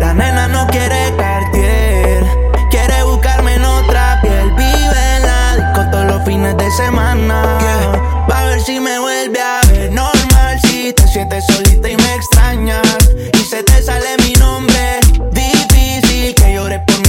La 0.00 0.14
nena 0.14 0.48
no 0.48 0.66
quiere 0.68 1.14
cartier, 1.16 2.24
quiere 2.70 3.02
buscarme 3.04 3.54
en 3.54 3.64
otra 3.64 4.20
piel. 4.22 4.50
Vive 4.52 5.16
en 5.16 5.22
la 5.22 5.56
disco 5.56 5.90
todos 5.90 6.06
los 6.06 6.24
fines 6.24 6.56
de 6.56 6.70
semana. 6.72 7.42
Va 8.30 8.40
a 8.40 8.44
ver 8.44 8.60
si 8.60 8.80
me 8.80 8.98
vuelve 8.98 9.40
a 9.40 9.60
ver. 9.68 9.92
Normal 9.92 10.60
si 10.62 10.92
te 10.92 11.06
sientes 11.08 11.44
solita 11.46 11.88
y 11.88 11.96
me 11.96 12.14
extrañas 12.14 12.82
y 13.32 13.38
se 13.38 13.62
te 13.62 13.82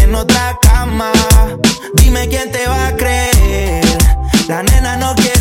en 0.07 0.15
otra 0.15 0.57
cama. 0.61 1.11
Dime 1.95 2.27
quién 2.29 2.51
te 2.51 2.65
va 2.67 2.87
a 2.87 2.95
creer. 2.95 3.83
La 4.47 4.63
nena 4.63 4.97
no 4.97 5.13
quiere. 5.15 5.36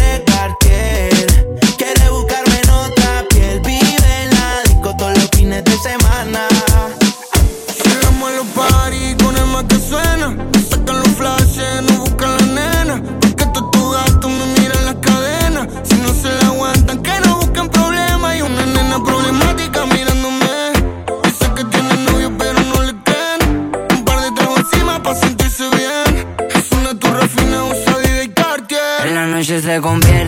se 29.66 29.80
convierte 29.80 30.25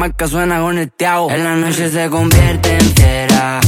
chamaca 0.00 0.26
suena 0.26 0.60
con 0.60 0.78
el 0.78 0.90
teao. 0.90 1.30
En 1.30 1.44
la 1.44 1.54
noche 1.56 1.90
se 1.90 2.08
convierte 2.08 2.78
entera. 2.78 3.60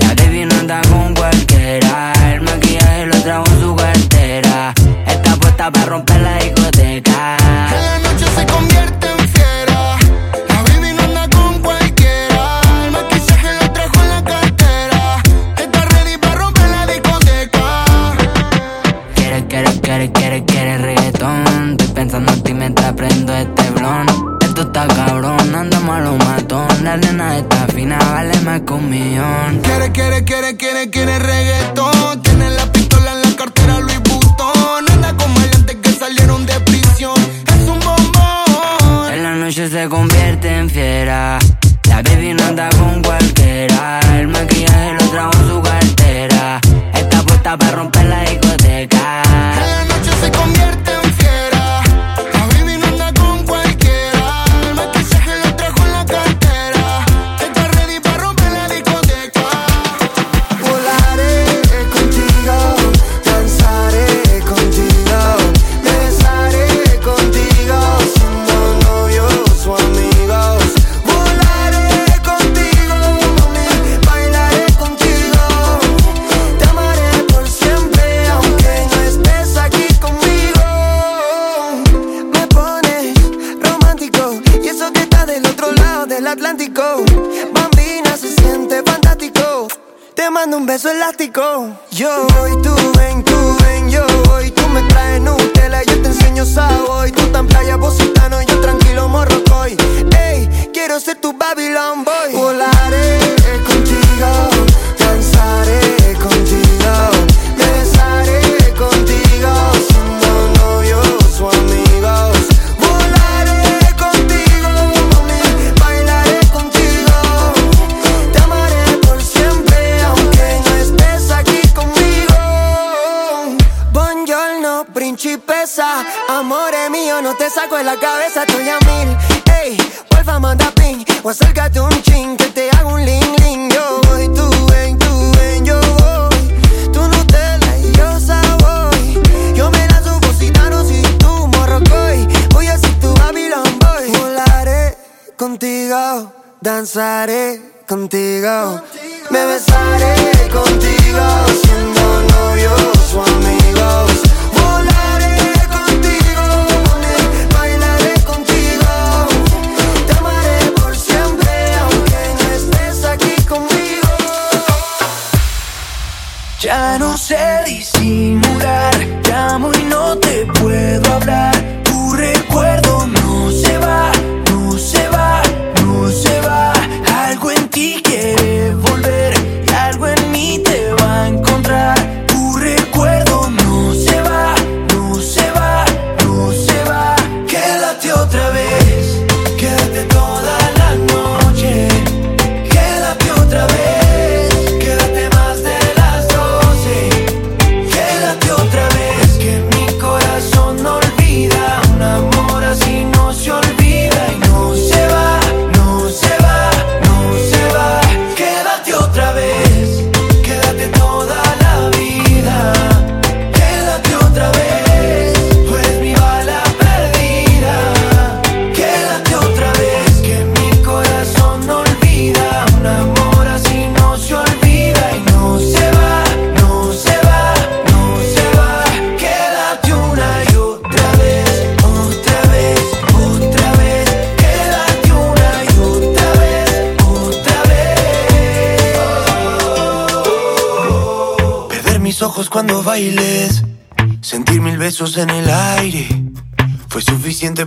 La 0.00 0.14
baby 0.14 0.44
no 0.44 0.54
anda 0.60 0.80
con 0.88 1.14
cualquiera. 1.14 2.12
El 2.32 2.42
maquillaje 2.42 3.06
lo 3.06 3.20
trajo 3.22 3.44
en 3.50 3.60
su 3.60 3.74
cartera. 3.74 4.72
Está 5.06 5.36
puesta 5.36 5.70
para 5.72 5.86
romper 5.86 6.09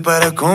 para 0.04 0.36
con 0.36 0.53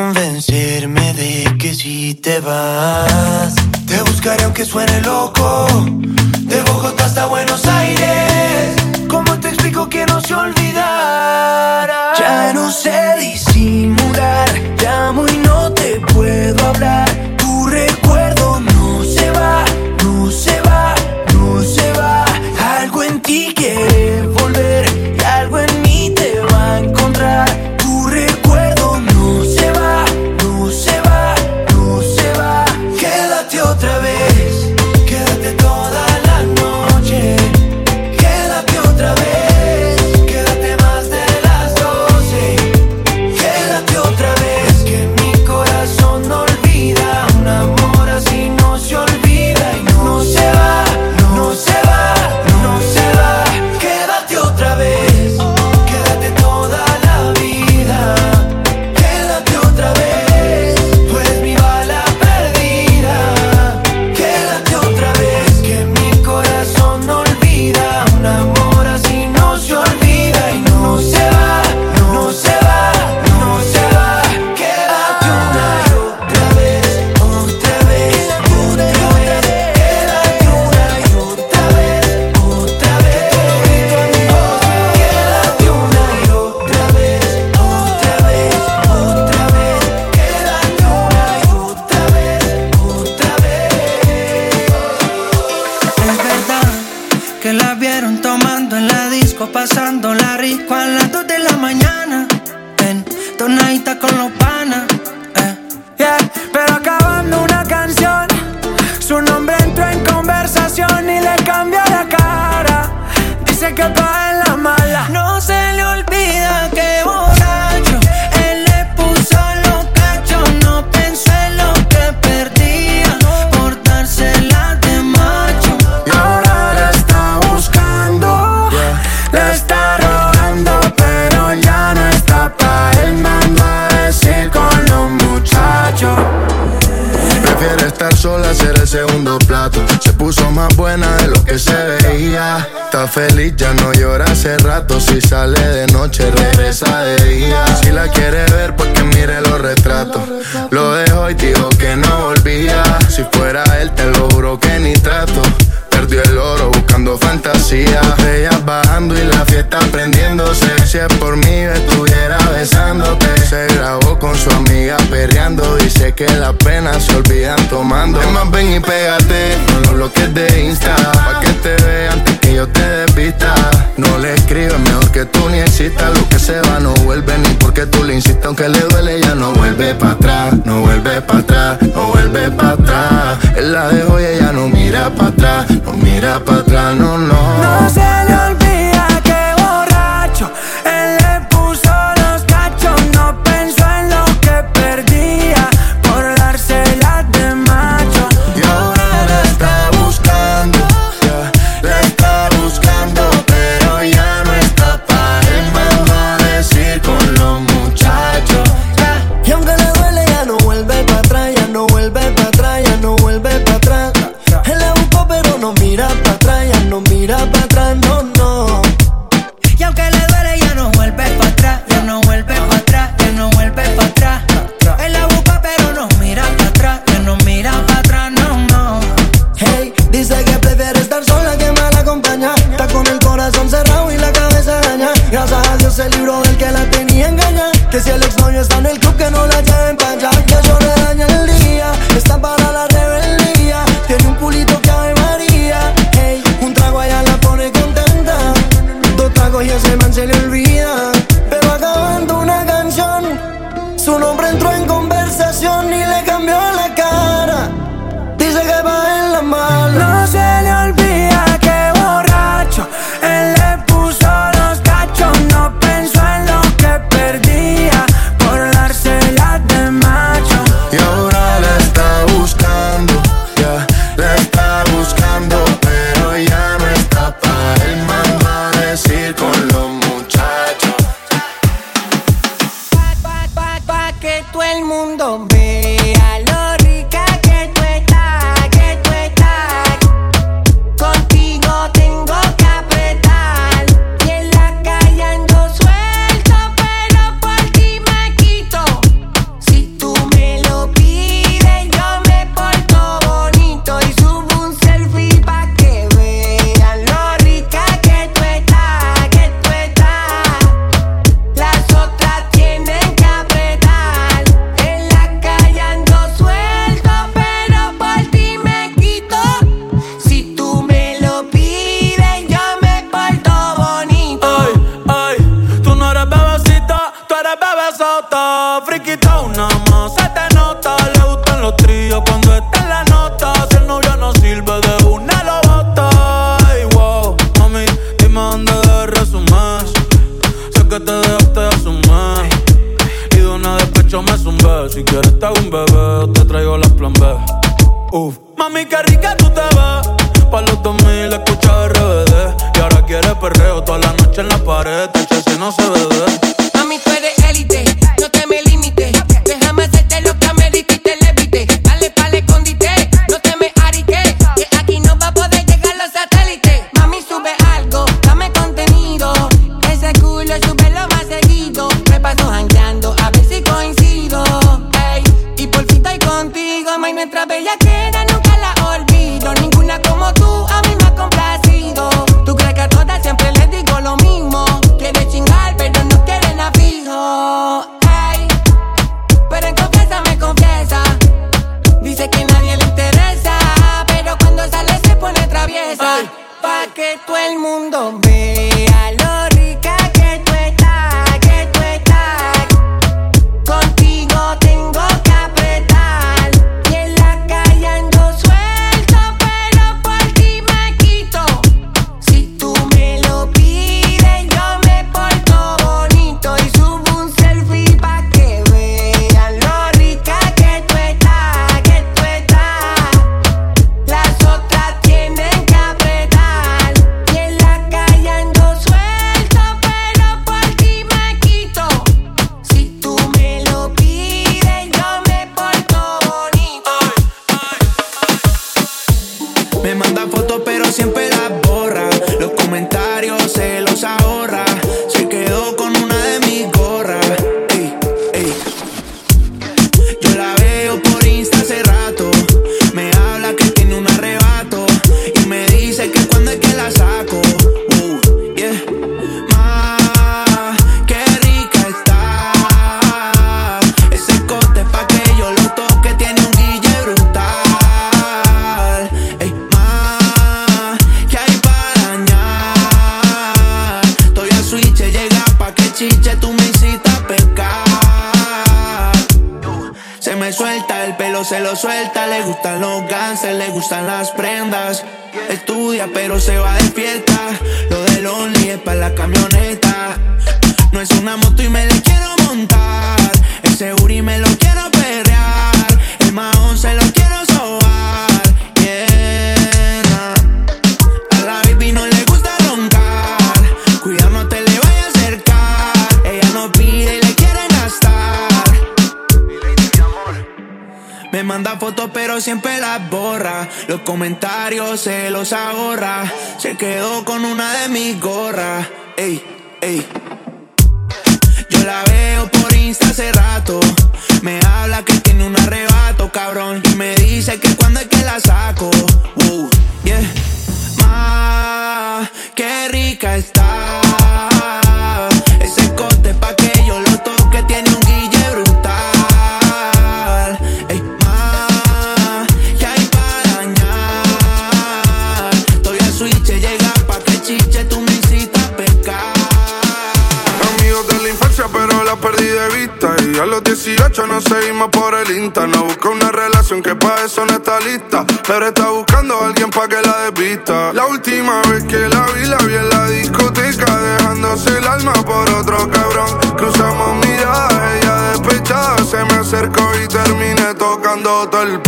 nos 554.39 554.45
seguimos 554.45 554.89
por 554.91 555.15
el 555.15 555.37
Insta. 555.37 555.67
No 555.67 555.85
busca 555.85 556.09
una 556.11 556.31
relación 556.31 556.81
que 556.83 556.95
para 556.95 557.25
eso 557.25 557.45
no 557.45 557.55
está 557.55 557.81
lista. 557.81 558.25
Pero 558.47 558.69
está 558.69 558.91
buscando 558.91 559.35
a 559.41 559.47
alguien 559.47 559.71
para 559.71 559.89
que 559.89 560.01
la 560.03 560.31
desvista. 560.31 560.93
La 560.93 561.07
última 561.07 561.61
vez 561.63 561.85
que 561.85 562.09
la 562.09 562.25
vi, 562.33 562.47
la 562.47 562.59
vi 562.59 562.75
en 562.75 562.89
la 562.89 563.09
discoteca. 563.09 563.99
Dejándose 563.99 564.79
el 564.79 564.87
alma 564.87 565.13
por 565.13 565.49
otro 565.51 565.91
cabrón. 565.91 566.39
Cruzamos 566.57 567.27
miradas, 567.27 567.97
ella 567.97 568.17
despechada. 568.33 568.99
Se 568.99 569.25
me 569.25 569.35
acercó 569.35 569.91
y 570.03 570.07
terminé 570.07 570.75
tocando 570.75 571.49
todo 571.49 571.63
el 571.63 571.81